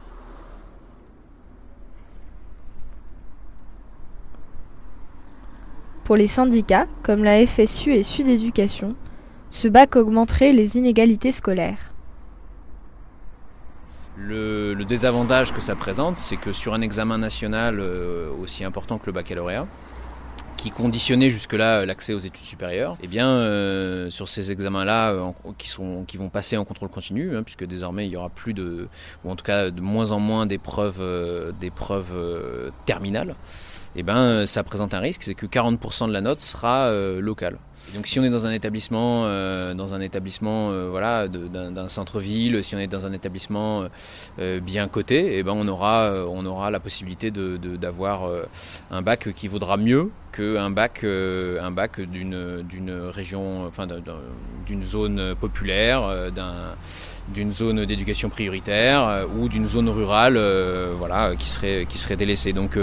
Pour 6.03 6.15
les 6.17 6.27
syndicats, 6.27 6.85
comme 7.01 7.23
la 7.23 7.45
FSU 7.47 7.93
et 7.93 8.03
Sud 8.03 8.27
Éducation, 8.27 8.95
ce 9.49 9.67
bac 9.67 9.95
augmenterait 9.95 10.51
les 10.51 10.77
inégalités 10.77 11.31
scolaires. 11.31 11.93
Le, 14.17 14.75
désavantage 14.87 15.53
que 15.53 15.61
ça 15.61 15.75
présente, 15.75 16.17
c'est 16.17 16.35
que 16.35 16.51
sur 16.51 16.73
un 16.73 16.81
examen 16.81 17.17
national 17.17 17.79
aussi 17.79 18.63
important 18.65 18.97
que 18.97 19.05
le 19.07 19.13
baccalauréat, 19.13 19.65
qui 20.63 20.71
conditionnait 20.71 21.29
jusque-là 21.29 21.85
l'accès 21.85 22.13
aux 22.13 22.19
études 22.19 22.45
supérieures, 22.45 22.95
eh 23.03 23.07
bien, 23.07 23.27
euh, 23.27 24.09
sur 24.09 24.29
ces 24.29 24.53
examens-là, 24.53 25.11
euh, 25.11 25.31
qui, 25.57 25.69
qui 26.07 26.15
vont 26.15 26.29
passer 26.29 26.55
en 26.55 26.63
contrôle 26.63 26.87
continu, 26.87 27.35
hein, 27.35 27.43
puisque 27.43 27.65
désormais 27.65 28.07
il 28.07 28.13
y 28.13 28.15
aura 28.15 28.29
plus 28.29 28.53
de, 28.53 28.87
ou 29.25 29.29
en 29.29 29.35
tout 29.35 29.43
cas 29.43 29.71
de 29.71 29.81
moins 29.81 30.13
en 30.13 30.21
moins 30.21 30.45
d'épreuves, 30.45 31.01
euh, 31.01 31.51
d'épreuves 31.59 32.71
terminales, 32.85 33.35
eh 33.95 34.03
ben, 34.03 34.45
ça 34.45 34.63
présente 34.63 34.93
un 34.93 34.99
risque, 34.99 35.23
c'est 35.23 35.35
que 35.35 35.45
40% 35.45 36.07
de 36.07 36.13
la 36.13 36.21
note 36.21 36.41
sera 36.41 36.91
locale. 36.91 37.57
Donc 37.93 38.07
si 38.07 38.19
on 38.19 38.23
est 38.23 38.29
dans 38.29 38.47
un 38.47 38.51
établissement, 38.51 39.23
euh, 39.25 39.73
dans 39.73 39.93
un 39.93 40.01
établissement 40.01 40.71
euh, 40.71 40.87
voilà, 40.89 41.27
d'un 41.27 41.89
centre-ville, 41.89 42.63
si 42.63 42.75
on 42.75 42.79
est 42.79 42.87
dans 42.87 43.05
un 43.05 43.13
établissement 43.13 43.85
euh, 44.39 44.59
bien 44.59 44.87
coté, 44.87 45.37
eh 45.37 45.43
ben 45.43 45.53
on 45.55 45.67
aura, 45.67 46.11
on 46.27 46.45
aura 46.45 46.71
la 46.71 46.79
possibilité 46.79 47.29
d'avoir 47.31 48.29
un 48.89 49.01
bac 49.01 49.29
qui 49.35 49.47
vaudra 49.47 49.77
mieux 49.77 50.09
qu'un 50.31 50.71
bac, 50.71 51.03
un 51.03 51.71
bac 51.71 52.01
d'une, 52.01 52.63
d'une 52.63 52.91
région, 52.91 53.67
enfin 53.67 53.87
d'une 54.65 54.83
zone 54.83 55.35
populaire, 55.35 56.31
d'une 57.27 57.51
zone 57.51 57.85
d'éducation 57.85 58.29
prioritaire 58.29 59.27
ou 59.37 59.47
d'une 59.49 59.67
zone 59.67 59.89
rurale, 59.89 60.39
voilà, 60.97 61.35
qui 61.35 61.47
serait, 61.47 61.85
qui 61.87 61.99
serait 61.99 62.15
délaissée. 62.15 62.53
Donc 62.53 62.77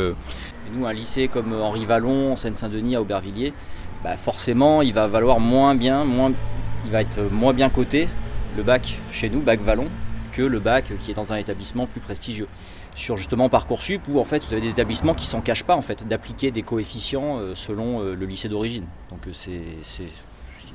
nous, 0.71 0.87
un 0.87 0.93
lycée 0.93 1.29
comme 1.29 1.53
Henri 1.53 1.85
Vallon, 1.87 2.33
en 2.33 2.37
Seine-Saint-Denis, 2.37 2.97
à 2.97 3.01
Aubervilliers, 3.01 3.53
bah, 4.03 4.17
forcément 4.17 4.83
il 4.83 4.95
va 4.95 5.07
valoir 5.07 5.41
moins 5.41 5.75
bien, 5.75 6.07
il 6.85 6.91
va 6.91 7.03
être 7.03 7.21
moins 7.31 7.53
bien 7.53 7.69
coté 7.69 8.09
le 8.57 8.63
bac 8.63 8.99
chez 9.13 9.29
nous, 9.29 9.41
bac 9.41 9.61
Vallon, 9.61 9.89
que 10.33 10.43
le 10.43 10.59
bac 10.59 10.87
qui 11.05 11.11
est 11.11 11.15
dans 11.15 11.33
un 11.33 11.37
établissement 11.37 11.87
plus 11.87 12.01
prestigieux. 12.01 12.49
Sur 12.95 13.17
justement 13.17 13.49
Parcoursup 13.49 14.03
où 14.09 14.19
en 14.19 14.25
fait 14.25 14.45
vous 14.45 14.53
avez 14.53 14.63
des 14.63 14.71
établissements 14.71 15.15
qui 15.15 15.27
s'en 15.27 15.41
cachent 15.41 15.65
pas 15.65 15.77
en 15.77 15.83
fait 15.83 16.07
d'appliquer 16.07 16.51
des 16.51 16.63
coefficients 16.63 17.39
euh, 17.39 17.55
selon 17.55 18.03
euh, 18.03 18.15
le 18.15 18.27
lycée 18.27 18.49
d'origine. 18.49 18.85
Donc 19.11 19.21
euh, 19.27 19.31
c'est, 19.33 19.63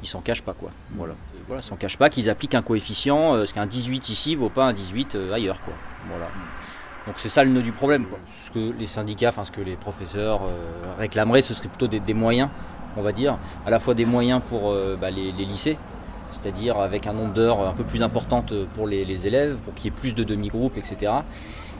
ils 0.01 0.07
s'en 0.07 0.21
cachent 0.21 0.41
pas 0.41 0.53
quoi. 0.53 0.71
Voilà, 0.91 1.15
voilà, 1.47 1.61
s'en 1.61 1.75
cachent 1.75 1.97
pas 1.97 2.09
qu'ils 2.09 2.29
appliquent 2.29 2.55
un 2.55 2.61
coefficient, 2.61 3.33
parce 3.33 3.53
qu'un 3.53 3.65
18 3.65 4.09
ici 4.09 4.35
vaut 4.35 4.49
pas 4.49 4.65
un 4.65 4.73
18 4.73 5.17
ailleurs. 5.33 5.57
Donc 7.05 7.15
c'est 7.17 7.29
ça 7.29 7.43
le 7.43 7.51
nœud 7.51 7.61
du 7.61 7.71
problème. 7.71 8.05
Ce 8.45 8.51
que 8.51 8.73
les 8.77 8.87
syndicats, 8.87 9.29
enfin 9.29 9.45
ce 9.45 9.51
que 9.51 9.61
les 9.61 9.75
professeurs 9.75 10.41
réclameraient, 10.97 11.43
ce 11.43 11.53
serait 11.53 11.69
plutôt 11.69 11.87
des 11.87 12.13
moyens 12.13 12.49
on 12.97 13.01
va 13.01 13.11
dire, 13.11 13.37
à 13.65 13.69
la 13.69 13.79
fois 13.79 13.93
des 13.93 14.05
moyens 14.05 14.41
pour 14.47 14.71
euh, 14.71 14.97
bah, 14.99 15.11
les, 15.11 15.31
lycées, 15.31 15.77
c'est-à-dire 16.31 16.77
avec 16.77 17.07
un 17.07 17.13
nombre 17.13 17.33
d'heures 17.33 17.67
un 17.67 17.73
peu 17.73 17.83
plus 17.83 18.03
importante 18.03 18.53
pour 18.75 18.87
les, 18.87 19.27
élèves, 19.27 19.57
pour 19.57 19.73
qu'il 19.73 19.85
y 19.85 19.87
ait 19.87 19.97
plus 19.97 20.15
de 20.15 20.23
demi-groupes, 20.23 20.77
etc. 20.77 21.11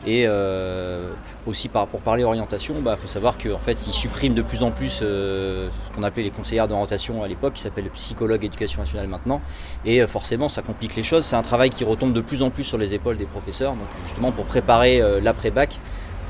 Et 0.06 0.26
euh, 0.28 1.12
aussi 1.48 1.68
pour 1.68 1.88
parler 2.02 2.24
orientation, 2.24 2.76
il 2.78 2.84
bah, 2.84 2.96
faut 2.96 3.08
savoir 3.08 3.38
qu'en 3.38 3.58
fait 3.58 3.88
ils 3.88 3.94
suppriment 3.94 4.36
de 4.36 4.42
plus 4.44 4.62
en 4.62 4.72
plus 4.72 5.00
euh, 5.02 5.70
ce 5.90 5.96
qu'on 5.96 6.04
appelait 6.04 6.24
les 6.24 6.32
conseillères 6.32 6.68
d'orientation 6.68 7.24
à 7.24 7.28
l'époque, 7.28 7.54
qui 7.54 7.62
s'appelle 7.62 7.90
psychologue 7.90 8.44
éducation 8.44 8.82
nationale 8.82 9.08
maintenant. 9.08 9.42
Et 9.86 10.06
forcément 10.06 10.48
ça 10.48 10.62
complique 10.62 10.96
les 10.96 11.04
choses. 11.04 11.26
C'est 11.26 11.36
un 11.36 11.42
travail 11.42 11.72
qui 11.72 11.84
retombe 11.84 12.14
de 12.14 12.22
plus 12.22 12.44
en 12.44 12.52
plus 12.52 12.64
sur 12.64 12.78
les 12.78 12.94
épaules 12.94 13.18
des 13.18 13.26
professeurs. 13.26 13.74
Donc 13.74 13.88
justement 14.06 14.32
pour 14.32 14.46
préparer 14.46 15.02
l'après-bac, 15.22 15.80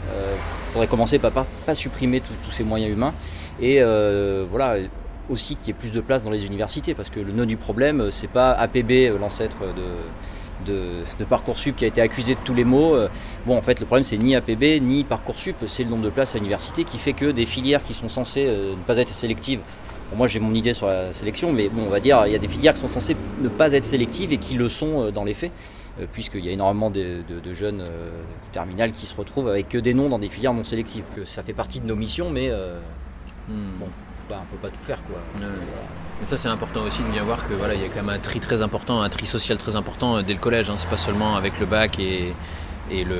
il 0.07 0.71
faudrait 0.71 0.87
commencer 0.87 1.19
par 1.19 1.31
pas, 1.31 1.45
pas 1.65 1.75
supprimer 1.75 2.21
tous 2.21 2.51
ces 2.51 2.63
moyens 2.63 2.91
humains 2.91 3.13
et 3.61 3.77
euh, 3.81 4.45
voilà 4.49 4.75
aussi 5.29 5.55
qu'il 5.55 5.67
y 5.67 5.69
ait 5.71 5.79
plus 5.79 5.91
de 5.91 6.01
place 6.01 6.23
dans 6.23 6.29
les 6.29 6.45
universités 6.45 6.93
parce 6.93 7.09
que 7.09 7.19
le 7.19 7.31
nœud 7.31 7.45
du 7.45 7.57
problème 7.57 8.09
c'est 8.11 8.27
pas 8.27 8.51
APB 8.51 8.91
euh, 8.91 9.17
l'ancêtre 9.17 9.59
de, 9.59 9.83
de, 10.65 11.25
Parcoursup 11.29 11.75
qui 11.75 11.85
a 11.85 11.87
été 11.87 12.01
accusé 12.01 12.35
de 12.35 12.39
tous 12.43 12.53
les 12.53 12.63
maux. 12.63 12.95
Euh, 12.95 13.07
bon, 13.45 13.57
en 13.57 13.61
fait, 13.61 13.79
le 13.79 13.85
problème, 13.85 14.03
c'est 14.03 14.17
ni 14.17 14.35
APB 14.35 14.81
ni 14.81 15.03
Parcoursup, 15.03 15.55
c'est 15.67 15.83
le 15.83 15.89
nombre 15.89 16.03
de 16.03 16.09
places 16.09 16.35
à 16.35 16.37
l'université 16.37 16.83
qui 16.83 16.97
fait 16.97 17.13
que 17.13 17.31
des 17.31 17.45
filières 17.45 17.83
qui 17.83 17.93
sont 17.93 18.09
censées 18.09 18.45
ne 18.45 18.83
pas 18.85 18.97
être 18.97 19.09
sélectives. 19.09 19.59
moi, 20.15 20.27
j'ai 20.27 20.39
mon 20.39 20.53
idée 20.53 20.73
sur 20.73 20.87
la 20.87 21.13
sélection, 21.13 21.53
mais 21.53 21.69
bon, 21.69 21.83
on 21.87 21.89
va 21.89 21.99
dire, 21.99 22.23
il 22.25 22.33
y 22.33 22.35
a 22.35 22.39
des 22.39 22.47
filières 22.47 22.73
qui 22.73 22.81
sont 22.81 22.87
censées 22.87 23.15
ne 23.41 23.49
pas 23.49 23.71
être 23.73 23.85
sélectives 23.85 24.31
et 24.33 24.37
qui 24.37 24.55
le 24.55 24.69
sont 24.69 25.11
dans 25.11 25.23
les 25.23 25.33
faits, 25.33 25.51
puisqu'il 26.11 26.45
y 26.45 26.49
a 26.49 26.51
énormément 26.51 26.89
de, 26.89 27.23
jeunes 27.53 27.83
terminales 28.51 28.91
qui 28.91 29.05
se 29.05 29.15
retrouvent 29.15 29.49
avec 29.49 29.69
que 29.69 29.77
des 29.77 29.93
noms 29.93 30.09
dans 30.09 30.19
des 30.19 30.29
filières 30.29 30.53
non 30.53 30.63
sélectives. 30.63 31.03
Ça 31.25 31.43
fait 31.43 31.53
partie 31.53 31.79
de 31.79 31.87
nos 31.87 31.95
missions, 31.95 32.29
mais 32.29 32.51
Hmm. 33.47 33.77
Bon, 33.79 33.85
on 34.31 34.55
peut 34.55 34.61
pas 34.61 34.69
tout 34.69 34.81
faire 34.81 34.99
quoi. 35.03 35.17
Ça 36.25 36.37
c'est 36.37 36.47
important 36.47 36.81
aussi 36.81 37.03
de 37.03 37.07
bien 37.09 37.23
voir 37.23 37.47
que 37.47 37.53
voilà 37.53 37.75
il 37.75 37.81
y 37.81 37.83
a 37.83 37.87
quand 37.87 38.01
même 38.01 38.09
un 38.09 38.17
tri 38.17 38.39
très 38.39 38.63
important, 38.63 39.03
un 39.03 39.09
tri 39.09 39.27
social 39.27 39.59
très 39.59 39.75
important 39.75 40.17
euh, 40.17 40.21
dès 40.23 40.33
le 40.33 40.39
collège. 40.39 40.71
Hein. 40.71 40.73
C'est 40.75 40.89
pas 40.89 40.97
seulement 40.97 41.35
avec 41.35 41.59
le 41.59 41.67
bac 41.67 41.99
et, 41.99 42.33
et 42.89 43.03
le, 43.03 43.15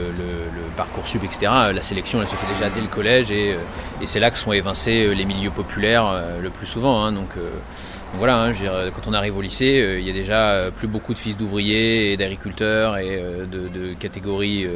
parcours 0.75 1.07
sub, 1.07 1.23
etc. 1.23 1.51
La 1.71 1.83
sélection, 1.83 2.19
elle 2.19 2.27
se 2.27 2.35
fait 2.35 2.51
déjà 2.51 2.67
dès 2.73 2.81
le 2.81 2.87
collège 2.87 3.29
et, 3.29 3.53
euh, 3.53 3.57
et 4.01 4.07
c'est 4.07 4.19
là 4.19 4.31
que 4.31 4.39
sont 4.39 4.53
évincés 4.53 5.05
euh, 5.05 5.13
les 5.13 5.23
milieux 5.23 5.51
populaires 5.51 6.19
le 6.41 6.49
plus 6.49 6.65
souvent. 6.65 7.05
Hein. 7.05 7.11
donc, 7.11 7.29
voilà, 8.17 8.41
hein, 8.41 8.53
quand 8.95 9.07
on 9.07 9.13
arrive 9.13 9.37
au 9.37 9.41
lycée, 9.41 9.97
il 9.99 10.05
y 10.05 10.09
a 10.09 10.13
déjà 10.13 10.71
plus 10.75 10.87
beaucoup 10.87 11.13
de 11.13 11.19
fils 11.19 11.37
d'ouvriers 11.37 12.11
et 12.11 12.17
d'agriculteurs 12.17 12.97
et 12.97 13.21
de, 13.51 13.93
catégories 13.93 14.67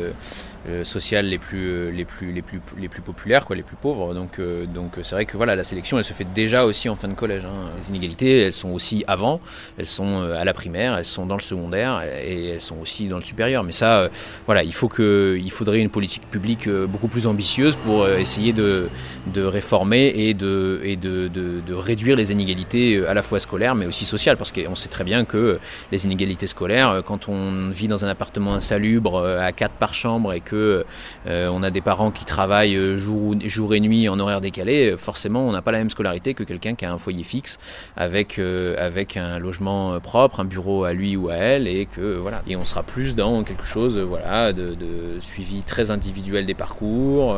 sociales 0.84 1.26
les 1.26 1.38
plus, 1.38 1.70
euh, 1.70 1.90
les, 1.90 2.06
plus, 2.06 2.32
les, 2.32 2.42
plus, 2.42 2.60
les 2.78 2.90
plus 2.90 3.02
populaires, 3.02 3.46
quoi, 3.46 3.56
les 3.56 3.64
plus 3.64 3.76
pauvres. 3.76 4.14
Donc, 4.14 4.40
euh, 4.40 4.66
donc 4.66 4.94
c'est 5.02 5.16
vrai 5.16 5.26
que 5.26 5.38
voilà, 5.38 5.56
la 5.56 5.64
sélection, 5.64 5.98
elle 5.98 6.04
se 6.04 6.14
fait 6.14 6.28
déjà 6.36 6.66
aussi 6.66 6.90
en 6.90 6.96
fin 6.96 7.08
de 7.08 7.14
collège. 7.14 7.46
Hein. 7.46 7.70
Les 7.78 7.90
inégalités, 7.90 8.42
elles 8.42 8.54
sont 8.54 8.72
aussi 8.72 9.04
avant, 9.08 9.40
elles 9.78 9.86
sont 9.86 10.22
à 10.22 10.44
la 10.44 10.54
primaire, 10.54 10.98
elles 10.98 11.06
sont 11.06 11.26
dans 11.26 11.36
le 11.38 11.42
secondaire 11.42 12.02
et 12.24 12.50
elles 12.50 12.62
sont 12.62 12.78
aussi 12.80 13.08
dans 13.08 13.18
le 13.18 13.24
supérieur. 13.24 13.64
Mais 13.64 13.72
ça, 13.72 14.10
voilà, 14.46 14.64
il, 14.64 14.74
faut 14.74 14.90
que, 14.90 15.38
il 15.40 15.52
faudrait 15.52 15.80
une 15.80 15.90
politique 15.90 16.30
publique 16.30 16.70
beaucoup 16.70 17.08
plus 17.08 17.26
ambitieuse 17.26 17.76
pour 17.76 18.08
essayer 18.08 18.54
de, 18.54 18.90
de 19.28 19.44
réformer 19.44 20.14
et, 20.16 20.34
de, 20.34 20.82
et 20.84 20.96
de, 20.96 21.28
de, 21.28 21.62
de 21.66 21.74
réduire 21.74 22.16
les 22.16 22.32
inégalités 22.32 23.06
à 23.06 23.14
la 23.14 23.22
fois 23.22 23.40
scolaires 23.40 23.76
mais 23.76 23.86
aussi 23.86 24.06
sociales. 24.06 24.38
Parce 24.38 24.52
qu'on 24.52 24.76
sait 24.76 24.90
très 24.90 25.04
bien 25.04 25.26
que 25.26 25.60
les 25.92 26.06
inégalités 26.06 26.48
scolaires, 26.48 27.02
quand 27.06 27.30
on 27.30 27.70
vit 27.70 27.88
dans 27.88 28.06
un 28.06 28.10
appartement 28.10 28.54
insalubre 28.56 29.26
à 29.26 29.52
quatre 29.52 29.76
par 29.76 29.94
chambre 29.94 30.34
et 30.34 30.42
que 30.42 30.49
euh, 30.54 30.84
on 31.26 31.64
a 31.64 31.72
des 31.72 31.82
parents 31.82 32.12
qui 32.12 32.26
travaillent 32.26 32.76
euh, 32.76 32.98
jour, 32.98 33.74
et 33.74 33.80
nuit 33.80 34.10
en 34.10 34.20
horaire 34.20 34.42
décalé, 34.42 34.96
forcément 34.98 35.48
on 35.48 35.52
n'a 35.52 35.62
pas 35.62 35.72
la 35.72 35.80
même 35.80 35.90
scolarité 35.90 36.34
que 36.34 36.44
quelqu'un 36.44 36.76
qui 36.76 36.86
a 36.86 36.92
un 36.92 36.98
foyer 36.98 37.24
fixe 37.24 37.60
avec 37.96 38.40
euh, 38.40 38.76
un 39.16 39.40
logement 39.40 40.00
propre, 40.00 40.40
un 40.40 40.46
bureau 40.46 40.84
à 40.84 40.94
lui 40.94 41.16
ou 41.16 41.30
à 41.30 41.36
elle 41.36 41.68
et 41.68 41.86
que 41.86 42.18
voilà. 42.18 42.42
Et 42.48 42.56
on 42.56 42.64
sera 42.64 42.84
plus 42.84 43.16
dans 43.16 43.44
quelque 43.44 43.66
chose 43.66 43.98
voilà 43.98 44.54
de, 44.54 45.20
suivi 45.20 45.62
très 45.62 45.92
individuel 45.92 46.46
des 46.46 46.54
parcours 46.54 47.36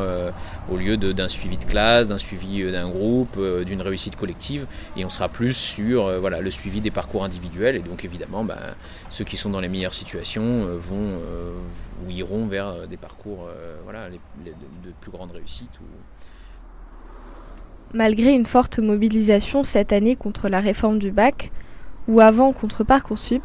au 0.71 0.77
lieu 0.77 0.97
d'un 0.97 1.29
suivi 1.29 1.57
de 1.57 1.65
classe, 1.65 2.07
d'un 2.07 2.17
suivi 2.17 2.69
d'un 2.71 2.89
groupe, 2.89 3.39
d'une 3.65 3.81
réussite 3.81 4.15
collective. 4.15 4.65
Et 4.97 5.05
on 5.05 5.09
sera 5.09 5.29
plus 5.29 5.53
sur 5.53 6.19
voilà 6.19 6.41
le 6.41 6.51
suivi 6.51 6.81
des 6.81 6.91
parcours 6.91 7.23
individuels. 7.23 7.75
Et 7.75 7.81
donc 7.81 8.03
évidemment 8.05 8.43
ben, 8.43 8.57
ceux 9.09 9.23
qui 9.23 9.37
sont 9.37 9.49
dans 9.49 9.61
les 9.61 9.69
meilleures 9.69 9.93
situations 9.93 10.67
vont 10.79 11.19
ou 12.05 12.09
iront 12.09 12.45
vers 12.47 12.87
des 12.87 12.97
parcours 12.97 13.47
euh, 13.47 13.77
voilà, 13.83 14.09
de, 14.09 14.91
plus 14.99 15.11
grande 15.11 15.31
réussite. 15.31 15.79
Malgré 17.93 18.33
une 18.33 18.45
forte 18.45 18.79
mobilisation 18.79 19.63
cette 19.63 19.91
année 19.91 20.15
contre 20.15 20.49
la 20.49 20.59
réforme 20.61 20.99
du 20.99 21.11
bac, 21.11 21.51
ou 22.07 22.19
avant 22.19 22.53
contre 22.53 22.83
Parcoursup, 22.83 23.43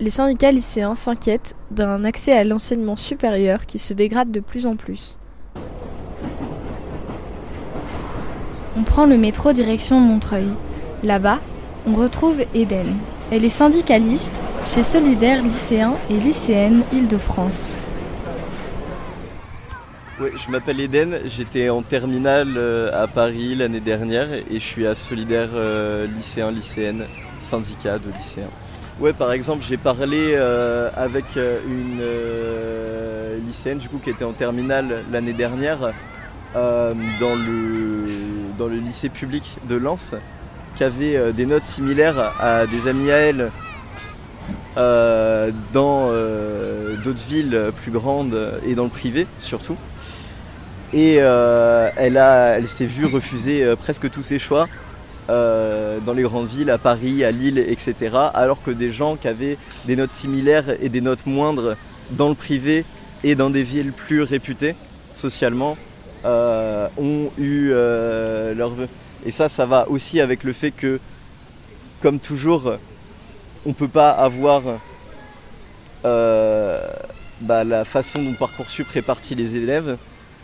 les 0.00 0.10
syndicats 0.10 0.52
lycéens 0.52 0.94
s'inquiètent 0.94 1.54
d'un 1.70 2.04
accès 2.04 2.32
à 2.32 2.44
l'enseignement 2.44 2.96
supérieur 2.96 3.66
qui 3.66 3.78
se 3.78 3.94
dégrade 3.94 4.30
de 4.30 4.40
plus 4.40 4.66
en 4.66 4.76
plus. 4.76 5.18
On 8.76 8.82
prend 8.82 9.06
le 9.06 9.16
métro 9.16 9.52
direction 9.52 10.00
Montreuil. 10.00 10.48
Là-bas, 11.04 11.38
on 11.86 11.94
retrouve 11.94 12.42
Eden. 12.54 12.96
Elle 13.30 13.44
est 13.44 13.48
syndicaliste 13.48 14.38
chez 14.66 14.82
Solidaire 14.82 15.42
lycéens 15.42 15.94
et 16.10 16.14
lycéennes 16.14 16.82
Île-de-France. 16.92 17.78
Oui, 20.20 20.28
je 20.36 20.50
m'appelle 20.50 20.78
Eden, 20.78 21.20
j'étais 21.24 21.70
en 21.70 21.80
terminale 21.80 22.54
euh, 22.56 23.02
à 23.02 23.06
Paris 23.08 23.54
l'année 23.54 23.80
dernière 23.80 24.32
et 24.32 24.44
je 24.52 24.64
suis 24.64 24.86
à 24.86 24.94
Solidaire 24.94 25.48
euh, 25.54 26.06
lycéen, 26.06 26.50
lycéenne, 26.50 27.06
syndicat 27.38 27.98
de 27.98 28.12
lycéens. 28.16 28.50
Ouais, 29.00 29.14
par 29.14 29.32
exemple, 29.32 29.64
j'ai 29.66 29.78
parlé 29.78 30.34
euh, 30.34 30.90
avec 30.94 31.24
une 31.36 32.00
lycéenne 33.46 33.78
du 33.78 33.88
coup 33.88 33.98
qui 33.98 34.10
était 34.10 34.24
en 34.24 34.32
terminale 34.32 35.02
l'année 35.10 35.32
dernière 35.32 35.92
dans, 36.54 37.34
le, 37.34 38.04
dans 38.56 38.68
le 38.68 38.76
lycée 38.76 39.08
public 39.08 39.56
de 39.68 39.74
Lens, 39.74 40.14
qui 40.76 40.84
avait 40.84 41.32
des 41.32 41.46
notes 41.46 41.62
similaires 41.62 42.34
à 42.40 42.66
des 42.66 42.88
amis 42.88 43.10
à 43.10 43.16
elle 43.16 43.50
dans 44.76 46.10
d'autres 47.04 47.24
villes 47.28 47.72
plus 47.82 47.92
grandes 47.92 48.60
et 48.66 48.74
dans 48.74 48.84
le 48.84 48.90
privé 48.90 49.26
surtout. 49.38 49.76
Et 50.94 51.16
euh, 51.18 51.90
elle, 51.96 52.16
elle 52.16 52.68
s'est 52.68 52.86
vue 52.86 53.06
refuser 53.06 53.64
euh, 53.64 53.74
presque 53.74 54.08
tous 54.10 54.22
ses 54.22 54.38
choix 54.38 54.68
euh, 55.28 55.98
dans 55.98 56.12
les 56.12 56.22
grandes 56.22 56.46
villes, 56.46 56.70
à 56.70 56.78
Paris, 56.78 57.24
à 57.24 57.32
Lille, 57.32 57.58
etc. 57.58 58.16
Alors 58.32 58.62
que 58.62 58.70
des 58.70 58.92
gens 58.92 59.16
qui 59.16 59.26
avaient 59.26 59.58
des 59.86 59.96
notes 59.96 60.12
similaires 60.12 60.80
et 60.80 60.88
des 60.88 61.00
notes 61.00 61.26
moindres 61.26 61.74
dans 62.12 62.28
le 62.28 62.36
privé 62.36 62.84
et 63.24 63.34
dans 63.34 63.50
des 63.50 63.64
villes 63.64 63.92
plus 63.92 64.22
réputées 64.22 64.76
socialement 65.14 65.76
ont 66.24 67.30
eu 67.38 67.70
leur 67.70 68.70
vœu. 68.70 68.88
Et 69.26 69.30
ça, 69.30 69.48
ça 69.48 69.66
va 69.66 69.88
aussi 69.88 70.20
avec 70.20 70.44
le 70.44 70.52
fait 70.52 70.70
que, 70.70 71.00
comme 72.00 72.18
toujours, 72.18 72.74
on 73.64 73.70
ne 73.70 73.74
peut 73.74 73.88
pas 73.88 74.10
avoir 74.10 74.62
bah, 76.02 77.64
la 77.64 77.84
façon 77.84 78.22
dont 78.22 78.34
Parcoursup 78.34 78.88
répartit 78.88 79.34
les 79.34 79.56
élèves, 79.56 79.96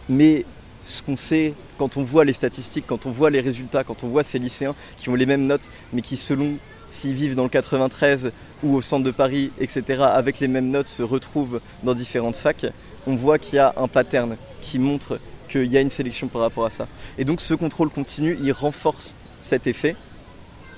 mais 0.09 0.45
ce 0.85 1.03
qu'on 1.03 1.17
sait 1.17 1.55
quand 1.79 1.97
on 1.97 2.03
voit 2.03 2.25
les 2.25 2.33
statistiques, 2.33 2.85
quand 2.87 3.07
on 3.07 3.11
voit 3.11 3.31
les 3.31 3.41
résultats, 3.41 3.85
quand 3.85 4.05
on 4.05 4.09
voit 4.09 4.23
ces 4.23 4.39
lycéens 4.39 4.75
qui 4.99 5.09
ont 5.09 5.15
les 5.15 5.27
mêmes 5.27 5.47
notes, 5.47 5.69
mais 5.93 6.03
qui 6.03 6.17
selon 6.17 6.57
s'ils 6.89 7.15
vivent 7.15 7.37
dans 7.37 7.45
le 7.45 7.49
93 7.49 8.33
ou 8.63 8.75
au 8.75 8.83
centre 8.83 9.05
de 9.05 9.11
Paris, 9.11 9.53
etc., 9.61 10.03
avec 10.03 10.41
les 10.41 10.49
mêmes 10.49 10.71
notes 10.71 10.89
se 10.89 11.03
retrouvent 11.03 11.61
dans 11.85 11.95
différentes 11.95 12.37
facs, 12.37 12.67
on 13.07 13.15
voit 13.15 13.39
qu'il 13.39 13.57
y 13.57 13.59
a 13.59 13.73
un 13.77 13.89
pattern 13.89 14.37
qui 14.61 14.79
montre 14.79 15.19
qu'il 15.51 15.71
y 15.73 15.77
a 15.77 15.81
une 15.81 15.91
sélection 15.91 16.29
par 16.29 16.43
rapport 16.43 16.65
à 16.65 16.71
ça. 16.71 16.87
Et 17.19 17.25
donc 17.25 17.41
ce 17.41 17.55
contrôle 17.55 17.91
continu, 17.91 18.39
il 18.43 18.53
renforce 18.53 19.17
cet 19.41 19.67
effet, 19.67 19.97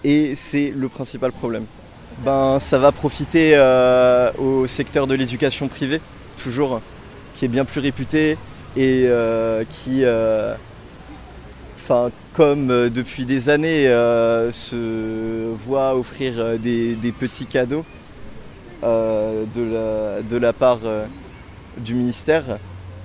et 0.05 0.35
c'est 0.35 0.73
le 0.75 0.89
principal 0.89 1.33
problème. 1.33 1.67
Ben, 2.25 2.59
ça 2.61 2.79
va 2.79 2.93
profiter 2.93 3.53
euh, 3.55 4.31
au 4.39 4.67
secteur 4.67 5.07
de 5.07 5.15
l'éducation 5.15 5.69
privée, 5.69 6.01
toujours, 6.43 6.81
qui 7.35 7.47
est 7.47 7.49
bien 7.49 7.65
plus 7.65 7.81
réputé 7.81 8.37
et 8.77 9.05
euh, 9.07 9.65
qui, 9.69 10.05
euh, 10.05 10.55
comme 12.33 12.89
depuis 12.89 13.27
des 13.27 13.51
années, 13.51 13.85
se 14.53 15.53
voit 15.55 15.97
offrir 15.97 16.59
des, 16.59 17.15
petits 17.19 17.47
cadeaux 17.47 17.85
de, 18.83 20.37
la, 20.39 20.53
part 20.53 20.81
du 21.77 21.95
ministère. 21.95 22.45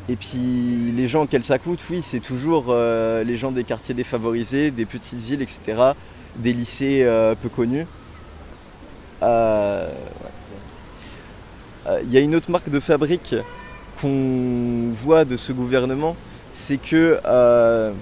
Et 0.09 0.15
puis 0.15 0.93
les 0.95 1.07
gens 1.07 1.23
auxquels 1.23 1.43
ça 1.43 1.59
coûte, 1.59 1.83
oui, 1.89 2.01
c'est 2.01 2.21
toujours 2.21 2.73
les 2.73 3.37
gens 3.37 3.51
des 3.51 3.65
quartiers 3.65 3.93
défavorisés, 3.93 4.71
des 4.71 4.85
petites 4.85 5.19
villes, 5.19 5.41
etc., 5.41 5.91
des 6.37 6.53
lycées 6.53 7.05
peu 7.41 7.49
connus. 7.49 7.85
Euh, 11.87 12.01
il 12.03 12.11
y 12.11 12.17
a 12.17 12.21
une 12.21 12.35
autre 12.35 12.51
marque 12.51 12.69
de 12.69 12.79
fabrique 12.79 13.35
qu'on 14.01 14.89
voit 14.93 15.25
de 15.25 15.37
ce 15.37 15.53
gouvernement, 15.53 16.15
c'est 16.51 16.77
que 16.77 17.19
euh, 17.25 17.93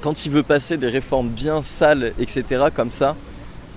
quand 0.00 0.24
il 0.24 0.32
veut 0.32 0.42
passer 0.42 0.76
des 0.76 0.88
réformes 0.88 1.28
bien 1.28 1.62
sales, 1.62 2.14
etc., 2.18 2.66
comme 2.74 2.90
ça, 2.90 3.16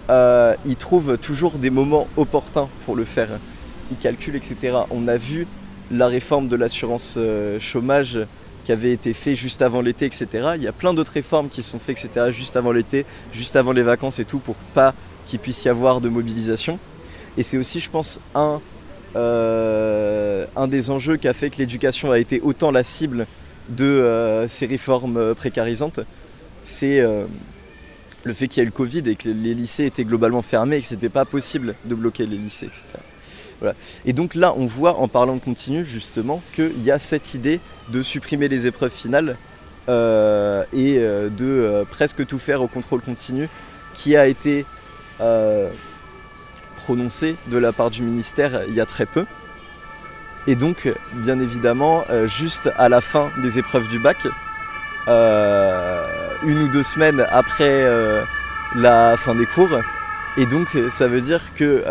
euh, 0.10 0.56
il 0.66 0.76
trouve 0.76 1.18
toujours 1.18 1.58
des 1.58 1.70
moments 1.70 2.08
opportuns 2.18 2.70
pour 2.86 2.96
le 2.96 3.04
faire. 3.04 3.30
Il 3.92 3.98
calcule, 3.98 4.36
etc. 4.36 4.78
On 4.90 5.08
a 5.08 5.18
vu 5.18 5.48
la 5.92 6.08
réforme 6.08 6.48
de 6.48 6.56
l'assurance 6.56 7.18
chômage 7.60 8.20
qui 8.70 8.72
avait 8.72 8.92
été 8.92 9.14
fait 9.14 9.36
juste 9.36 9.62
avant 9.62 9.82
l'été, 9.82 10.06
etc. 10.06 10.28
Il 10.56 10.62
y 10.62 10.68
a 10.68 10.72
plein 10.72 10.94
d'autres 10.94 11.14
réformes 11.14 11.50
qui 11.50 11.64
sont 11.64 11.80
faites, 11.80 12.04
etc., 12.04 12.28
juste 12.32 12.56
avant 12.56 12.72
l'été, 12.72 13.06
juste 13.34 13.56
avant 13.56 13.72
les 13.72 13.82
vacances 13.82 14.20
et 14.20 14.26
tout, 14.26 14.40
pour 14.40 14.56
pas 14.76 14.94
qu'il 15.26 15.40
puisse 15.40 15.64
y 15.66 15.70
avoir 15.70 16.02
de 16.02 16.10
mobilisation. 16.10 16.78
Et 17.38 17.44
c'est 17.44 17.58
aussi, 17.58 17.80
je 17.80 17.90
pense, 17.90 18.20
un, 18.36 18.62
euh, 19.16 20.46
des 20.68 20.92
enjeux 20.92 21.18
qui 21.18 21.28
a 21.28 21.34
fait 21.34 21.50
que 21.50 21.58
l'éducation 21.58 22.12
a 22.12 22.20
été 22.20 22.42
autant 22.42 22.70
la 22.70 22.84
cible 22.84 23.26
de 23.70 23.86
euh, 23.86 24.48
ces 24.48 24.66
réformes 24.66 25.18
euh, 25.18 25.34
précarisantes. 25.34 26.00
C'est 26.62 27.02
le 28.24 28.34
fait 28.34 28.48
qu'il 28.48 28.58
y 28.58 28.62
a 28.62 28.64
eu 28.64 28.68
le 28.68 28.72
Covid 28.72 29.02
et 29.08 29.16
que 29.16 29.30
les 29.30 29.56
lycées 29.56 29.86
étaient 29.86 30.04
globalement 30.04 30.42
fermés 30.42 30.76
et 30.76 30.82
que 30.82 30.88
c'était 30.88 31.10
pas 31.10 31.26
possible 31.26 31.74
de 31.86 31.96
bloquer 31.96 32.28
les 32.28 32.38
lycées, 32.38 32.68
etc. 32.68 32.86
Et 34.06 34.14
donc 34.14 34.36
là, 34.36 34.54
on 34.58 34.66
voit 34.66 34.98
en 34.98 35.08
parlant 35.08 35.36
de 35.36 35.42
continu 35.42 35.86
justement 35.86 36.42
qu'il 36.56 36.82
y 36.84 36.92
a 36.92 37.00
cette 37.00 37.34
idée 37.34 37.60
de 37.90 38.02
supprimer 38.02 38.48
les 38.48 38.68
épreuves 38.68 38.92
finales 38.92 39.38
et 39.88 41.00
de 41.00 41.84
presque 41.90 42.26
tout 42.28 42.38
faire 42.40 42.62
au 42.62 42.68
contrôle 42.68 43.02
continu 43.02 43.50
qui 43.94 44.16
a 44.16 44.28
été 44.28 44.66
euh, 45.22 45.70
prononcé 46.78 47.36
de 47.48 47.58
la 47.58 47.74
part 47.74 47.92
du 47.92 48.02
ministère 48.02 48.62
il 48.68 48.74
y 48.74 48.82
a 48.82 48.86
très 48.86 49.06
peu. 49.06 49.26
Et 50.48 50.56
donc, 50.56 50.92
bien 51.14 51.40
évidemment, 51.40 52.06
euh, 52.10 52.28
juste 52.28 52.72
à 52.78 52.90
la 52.90 53.02
fin 53.02 53.30
des 53.42 53.60
épreuves 53.60 53.88
du 53.90 54.00
bac, 54.00 54.26
euh, 55.08 56.08
une 56.44 56.60
ou 56.60 56.68
deux 56.70 56.84
semaines 56.84 57.26
après 57.30 57.86
la 58.76 59.18
fin 59.18 59.36
des 59.36 59.46
cours. 59.46 59.70
Et 60.40 60.46
donc, 60.46 60.70
ça 60.90 61.08
veut 61.08 61.22
dire 61.22 61.54
que 61.54 61.84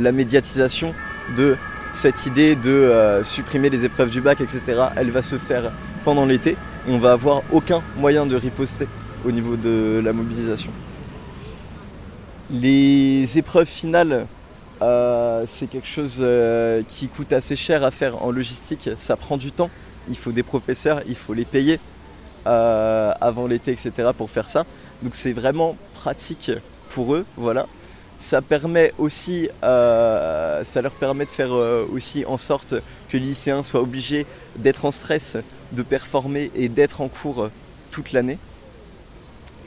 la 0.00 0.12
médiatisation 0.12 0.94
de 1.36 1.56
cette 1.92 2.26
idée 2.26 2.56
de 2.56 3.20
supprimer 3.22 3.70
les 3.70 3.84
épreuves 3.84 4.10
du 4.10 4.20
bac, 4.20 4.40
etc., 4.40 4.60
elle 4.96 5.10
va 5.10 5.22
se 5.22 5.38
faire 5.38 5.70
pendant 6.04 6.26
l'été 6.26 6.56
et 6.88 6.90
on 6.90 6.98
va 6.98 7.12
avoir 7.12 7.42
aucun 7.52 7.82
moyen 7.96 8.26
de 8.26 8.36
riposter 8.36 8.88
au 9.24 9.30
niveau 9.30 9.56
de 9.56 10.00
la 10.04 10.12
mobilisation. 10.12 10.70
Les 12.50 13.38
épreuves 13.38 13.66
finales, 13.66 14.26
euh, 14.80 15.44
c'est 15.46 15.66
quelque 15.66 15.88
chose 15.88 16.18
euh, 16.20 16.82
qui 16.88 17.08
coûte 17.08 17.32
assez 17.32 17.56
cher 17.56 17.84
à 17.84 17.90
faire 17.90 18.22
en 18.22 18.30
logistique. 18.30 18.88
Ça 18.96 19.16
prend 19.16 19.36
du 19.36 19.52
temps. 19.52 19.70
Il 20.08 20.16
faut 20.16 20.32
des 20.32 20.42
professeurs, 20.42 21.02
il 21.06 21.16
faut 21.16 21.34
les 21.34 21.44
payer 21.44 21.78
euh, 22.46 23.12
avant 23.20 23.46
l'été, 23.46 23.72
etc. 23.72 24.10
pour 24.16 24.30
faire 24.30 24.48
ça. 24.48 24.64
Donc 25.02 25.14
c'est 25.14 25.32
vraiment 25.32 25.76
pratique 25.94 26.50
pour 26.90 27.14
eux. 27.14 27.24
Voilà. 27.36 27.66
Aussi, 28.98 29.48
ça 29.62 30.82
leur 30.82 30.94
permet 30.94 31.24
de 31.24 31.30
faire 31.30 31.52
aussi 31.52 32.24
en 32.26 32.36
sorte 32.36 32.74
que 33.08 33.16
les 33.16 33.26
lycéens 33.26 33.62
soient 33.62 33.80
obligés 33.80 34.26
d'être 34.56 34.84
en 34.84 34.90
stress, 34.90 35.36
de 35.70 35.82
performer 35.82 36.50
et 36.56 36.68
d'être 36.68 37.00
en 37.00 37.08
cours 37.08 37.48
toute 37.92 38.10
l'année. 38.12 38.38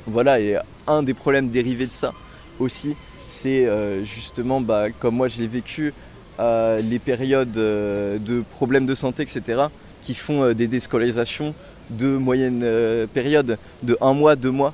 Voilà, 0.06 0.40
et 0.42 0.58
un 0.88 1.04
des 1.04 1.14
problèmes 1.14 1.50
dérivés 1.50 1.86
de 1.86 1.92
ça, 1.92 2.14
aussi, 2.60 2.96
c'est 3.28 3.66
euh, 3.66 4.04
justement, 4.04 4.62
bah, 4.62 4.88
comme 4.92 5.16
moi 5.16 5.28
je 5.28 5.38
l'ai 5.38 5.48
vécu, 5.48 5.94
euh, 6.40 6.80
les 6.82 7.00
périodes 7.00 7.58
euh, 7.58 8.18
de 8.18 8.44
problèmes 8.52 8.86
de 8.86 8.96
santé, 8.96 9.24
etc., 9.24 9.64
qui 10.02 10.16
font 10.16 10.54
des 10.54 10.68
déscolarisations 10.68 11.54
de 11.92 12.18
moyenne 12.18 12.66
période, 13.14 13.60
de 13.84 13.98
un 14.02 14.14
mois, 14.14 14.36
deux 14.36 14.50
mois, 14.50 14.74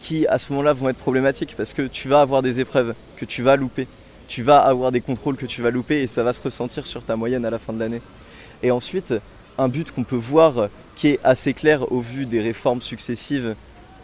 qui 0.00 0.26
à 0.26 0.38
ce 0.38 0.52
moment-là 0.52 0.72
vont 0.72 0.88
être 0.88 0.98
problématiques 0.98 1.54
parce 1.56 1.72
que 1.72 1.82
tu 1.82 2.08
vas 2.08 2.20
avoir 2.20 2.42
des 2.42 2.60
épreuves 2.60 2.94
que 3.16 3.24
tu 3.24 3.42
vas 3.42 3.56
louper, 3.56 3.86
tu 4.28 4.42
vas 4.42 4.58
avoir 4.58 4.92
des 4.92 5.00
contrôles 5.00 5.36
que 5.36 5.46
tu 5.46 5.62
vas 5.62 5.70
louper 5.70 6.02
et 6.02 6.06
ça 6.06 6.22
va 6.22 6.32
se 6.32 6.40
ressentir 6.40 6.86
sur 6.86 7.04
ta 7.04 7.16
moyenne 7.16 7.44
à 7.44 7.50
la 7.50 7.58
fin 7.58 7.72
de 7.72 7.78
l'année. 7.78 8.02
Et 8.62 8.70
ensuite, 8.70 9.14
un 9.58 9.68
but 9.68 9.90
qu'on 9.90 10.04
peut 10.04 10.16
voir 10.16 10.68
qui 10.94 11.08
est 11.08 11.20
assez 11.24 11.52
clair 11.54 11.90
au 11.92 12.00
vu 12.00 12.26
des 12.26 12.40
réformes 12.40 12.80
successives 12.80 13.54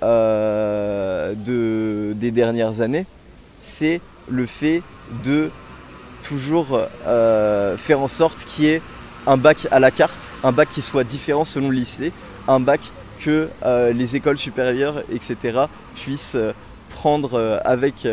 euh, 0.03 1.35
de, 1.35 2.13
des 2.15 2.31
dernières 2.31 2.81
années, 2.81 3.07
c'est 3.61 4.01
le 4.29 4.47
fait 4.47 4.83
de 5.25 5.51
toujours 6.23 6.81
euh, 7.07 7.77
faire 7.77 8.01
en 8.01 8.09
sorte 8.09 8.45
qu'il 8.45 8.65
y 8.65 8.69
ait 8.69 8.83
un 9.27 9.37
bac 9.37 9.69
à 9.71 9.79
la 9.79 9.91
carte, 9.91 10.31
un 10.43 10.53
bac 10.53 10.69
qui 10.69 10.83
soit 10.83 11.05
différent 11.05 11.45
selon 11.45 11.71
le 11.71 11.77
lycée, 11.77 12.13
un 12.49 12.61
bac 12.61 12.81
que 13.25 13.49
euh, 13.65 13.93
les 13.93 14.17
écoles 14.17 14.39
supérieures, 14.39 15.03
etc., 15.13 15.67
puissent 15.95 16.37
prendre 16.89 17.61
avec 17.65 18.07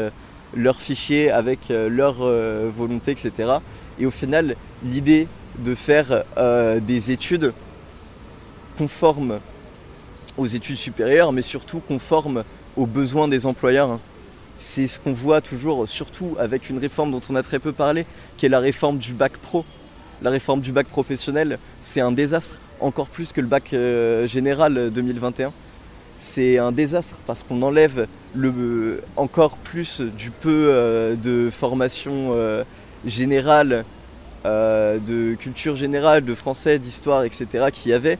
leurs 0.55 0.81
fichiers, 0.81 1.29
avec 1.29 1.67
leur 1.69 2.15
volonté, 2.71 3.11
etc. 3.11 3.51
Et 3.99 4.05
au 4.05 4.11
final, 4.11 4.55
l'idée 4.85 5.27
de 5.57 5.75
faire 5.75 6.23
des 6.81 7.11
études 7.11 7.51
conformes 8.77 9.39
aux 10.37 10.45
études 10.45 10.77
supérieures, 10.77 11.33
mais 11.33 11.41
surtout 11.41 11.81
conforme 11.81 12.43
aux 12.77 12.85
besoins 12.85 13.27
des 13.27 13.45
employeurs. 13.45 13.99
C'est 14.57 14.87
ce 14.87 14.99
qu'on 14.99 15.13
voit 15.13 15.41
toujours, 15.41 15.87
surtout 15.87 16.35
avec 16.39 16.69
une 16.69 16.79
réforme 16.79 17.11
dont 17.11 17.21
on 17.29 17.35
a 17.35 17.43
très 17.43 17.59
peu 17.59 17.71
parlé, 17.71 18.05
qui 18.37 18.45
est 18.45 18.49
la 18.49 18.59
réforme 18.59 18.97
du 18.97 19.13
bac 19.13 19.37
pro. 19.37 19.65
La 20.21 20.29
réforme 20.29 20.61
du 20.61 20.71
bac 20.71 20.87
professionnel, 20.87 21.59
c'est 21.81 22.01
un 22.01 22.11
désastre, 22.11 22.59
encore 22.79 23.07
plus 23.07 23.31
que 23.31 23.41
le 23.41 23.47
bac 23.47 23.73
euh, 23.73 24.27
général 24.27 24.91
2021. 24.91 25.51
C'est 26.17 26.57
un 26.57 26.71
désastre 26.71 27.19
parce 27.25 27.43
qu'on 27.43 27.61
enlève 27.61 28.07
le, 28.35 29.01
encore 29.15 29.57
plus 29.57 30.01
du 30.01 30.31
peu 30.31 30.67
euh, 30.69 31.15
de 31.15 31.49
formation 31.49 32.31
euh, 32.33 32.63
générale, 33.05 33.85
de 34.45 35.35
culture 35.35 35.75
générale, 35.75 36.23
de 36.23 36.33
français, 36.33 36.79
d'histoire, 36.79 37.23
etc. 37.23 37.67
qu'il 37.71 37.91
y 37.91 37.93
avait. 37.93 38.17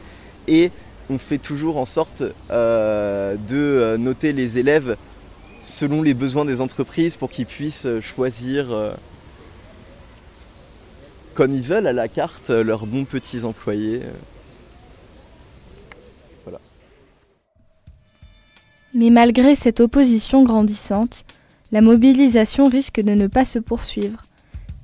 Et 0.48 0.72
on 1.10 1.18
fait 1.18 1.38
toujours 1.38 1.78
en 1.78 1.86
sorte 1.86 2.24
euh, 2.52 3.36
de 3.36 3.56
euh, 3.56 3.98
noter 3.98 4.32
les 4.32 4.60
élèves 4.60 4.96
selon 5.66 6.02
les 6.02 6.14
besoins 6.14 6.46
des 6.46 6.62
entreprises 6.62 7.16
pour 7.16 7.30
qu'ils 7.30 7.46
puissent 7.46 7.86
euh, 7.86 8.02
choisir 8.02 8.68
comme 11.34 11.54
ils 11.54 11.62
veulent 11.62 11.88
à 11.88 11.94
la 11.94 12.08
carte 12.08 12.50
leurs 12.50 12.86
bons 12.86 13.06
petits 13.06 13.44
employés. 13.44 14.02
Mais 18.94 19.10
malgré 19.10 19.56
cette 19.56 19.80
opposition 19.80 20.44
grandissante, 20.44 21.26
la 21.72 21.82
mobilisation 21.82 22.68
risque 22.68 23.02
de 23.02 23.14
ne 23.14 23.28
pas 23.28 23.46
se 23.46 23.60
poursuivre. 23.60 24.26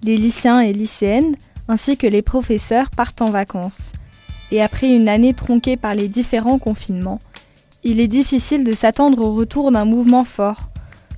Les 0.04 0.18
lycéens 0.18 0.60
et 0.60 0.74
lycéennes, 0.74 1.36
ainsi 1.68 1.98
que 1.98 2.06
les 2.06 2.22
professeurs 2.22 2.92
partent 2.92 3.22
en 3.22 3.32
vacances. 3.32 3.94
Et 4.52 4.62
après 4.62 4.94
une 4.96 5.10
année 5.10 5.34
tronquée 5.34 5.78
par 5.78 5.96
les 5.96 6.08
différents 6.08 6.60
confinements, 6.60 7.20
il 7.84 8.00
est 8.00 8.08
difficile 8.08 8.64
de 8.64 8.74
s'attendre 8.74 9.24
au 9.24 9.34
retour 9.34 9.72
d'un 9.72 9.86
mouvement 9.86 10.24
fort, 10.24 10.70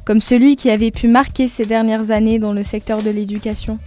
comme 0.06 0.22
celui 0.22 0.56
qui 0.56 0.70
avait 0.70 0.92
pu 0.92 1.10
marquer 1.10 1.50
ces 1.50 1.66
dernières 1.66 2.12
années 2.12 2.40
dans 2.40 2.54
le 2.54 2.64
secteur 2.64 3.04
de 3.04 3.10
l'éducation. 3.10 3.80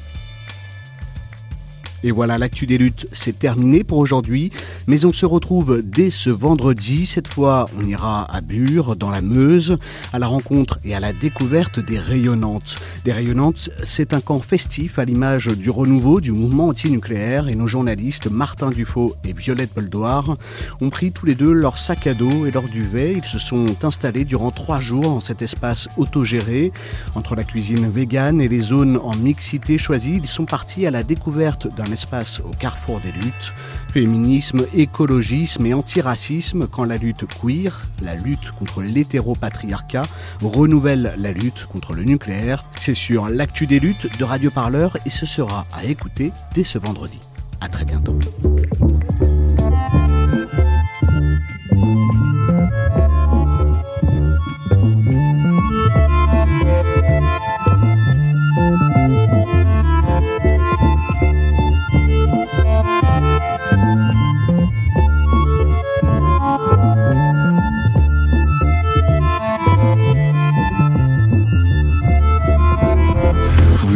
Et 2.03 2.11
voilà, 2.13 2.39
l'actu 2.39 2.67
des 2.67 2.79
luttes, 2.79 3.07
c'est 3.13 3.39
terminé 3.39 3.85
pour 3.85 3.99
aujourd'hui, 3.99 4.51
mais 4.87 5.05
on 5.05 5.13
se 5.13 5.27
retrouve 5.27 5.83
dès 5.83 6.11
ce 6.11 6.31
vendredi. 6.31 7.05
Cette 7.05 7.29
fois, 7.29 7.67
on 7.79 7.85
ira 7.85 8.25
à 8.35 8.41
Bure, 8.41 8.97
dans 8.97 9.11
la 9.11 9.21
Meuse, 9.21 9.77
à 10.13 10.19
la 10.19 10.27
rencontre 10.27 10.79
et 10.85 10.95
à 10.95 11.01
la 11.01 11.13
découverte 11.13 11.79
des 11.79 11.99
Rayonnantes. 11.99 12.77
Des 13.05 13.13
Rayonnantes, 13.13 13.71
c'est 13.85 14.15
un 14.15 14.21
camp 14.21 14.41
festif 14.41 14.99
à 14.99 15.05
l'image 15.05 15.49
du 15.49 15.69
renouveau 15.69 16.21
du 16.21 16.33
mouvement 16.33 16.69
anti-nucléaire 16.69 17.49
et 17.49 17.55
nos 17.55 17.67
journalistes 17.67 18.31
Martin 18.31 18.71
Dufaux 18.71 19.15
et 19.25 19.33
Violette 19.33 19.75
Boldoir 19.75 20.37
ont 20.81 20.91
pris 20.91 21.13
tous 21.13 21.27
les 21.27 21.35
deux 21.35 21.53
leur 21.53 21.77
sac 21.77 22.07
à 22.07 22.15
dos 22.15 22.47
et 22.47 22.51
leur 22.51 22.65
duvet. 22.65 23.21
Ils 23.23 23.29
se 23.29 23.39
sont 23.39 23.85
installés 23.85 24.25
durant 24.25 24.51
trois 24.51 24.81
jours 24.81 25.03
dans 25.03 25.21
cet 25.21 25.43
espace 25.43 25.89
autogéré. 25.97 26.73
Entre 27.15 27.35
la 27.35 27.45
cuisine 27.45 27.91
végane 27.91 28.41
et 28.41 28.49
les 28.49 28.63
zones 28.63 28.99
en 29.03 29.15
mixité 29.15 29.77
choisies, 29.77 30.21
ils 30.23 30.29
sont 30.29 30.47
partis 30.47 30.87
à 30.87 30.91
la 30.91 31.03
découverte 31.03 31.69
d'un 31.75 31.90
espace 31.93 32.41
au 32.41 32.51
carrefour 32.51 33.01
des 33.01 33.13
luttes, 33.13 33.55
féminisme, 33.93 34.67
écologisme 34.75 35.67
et 35.67 35.75
antiracisme 35.75 36.67
quand 36.67 36.85
la 36.85 36.97
lutte 36.97 37.25
queer, 37.27 37.87
la 38.03 38.15
lutte 38.15 38.51
contre 38.53 38.83
l'hétéropatriarcat, 38.83 40.07
renouvelle 40.43 41.15
la 41.17 41.33
lutte 41.33 41.67
contre 41.67 41.93
le 41.93 42.05
nucléaire. 42.05 42.65
C'est 42.79 42.95
sur 42.95 43.29
l'actu 43.29 43.67
des 43.67 43.81
luttes 43.81 44.09
de 44.19 44.25
Radio 44.25 44.51
Parleur 44.51 44.97
et 45.07 45.11
ce 45.11 45.27
sera 45.27 45.67
à 45.73 45.85
écouter 45.85 46.33
dès 46.55 46.65
ce 46.65 46.79
vendredi. 46.79 47.19
À 47.61 47.69
très 47.69 47.85
bientôt. 47.85 48.19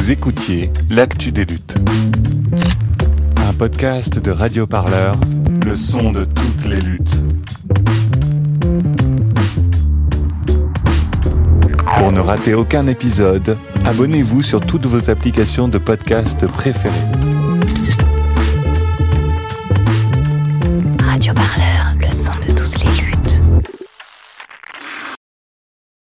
Écoutiez 0.07 0.71
L'actu 0.91 1.33
des 1.33 1.47
luttes. 1.47 1.75
Un 3.39 3.53
podcast 3.55 4.19
de 4.19 4.31
Radio 4.31 4.67
Parleur, 4.67 5.17
le 5.65 5.75
son 5.75 6.13
de 6.13 6.25
toutes 6.25 6.67
les 6.67 6.81
luttes. 6.81 7.17
Pour 11.99 12.13
ne 12.13 12.21
rater 12.21 12.53
aucun 12.53 12.87
épisode, 12.87 13.57
abonnez-vous 13.87 14.43
sur 14.43 14.61
toutes 14.61 14.85
vos 14.85 15.09
applications 15.09 15.69
de 15.69 15.79
podcast 15.79 16.47
préférées. 16.49 17.14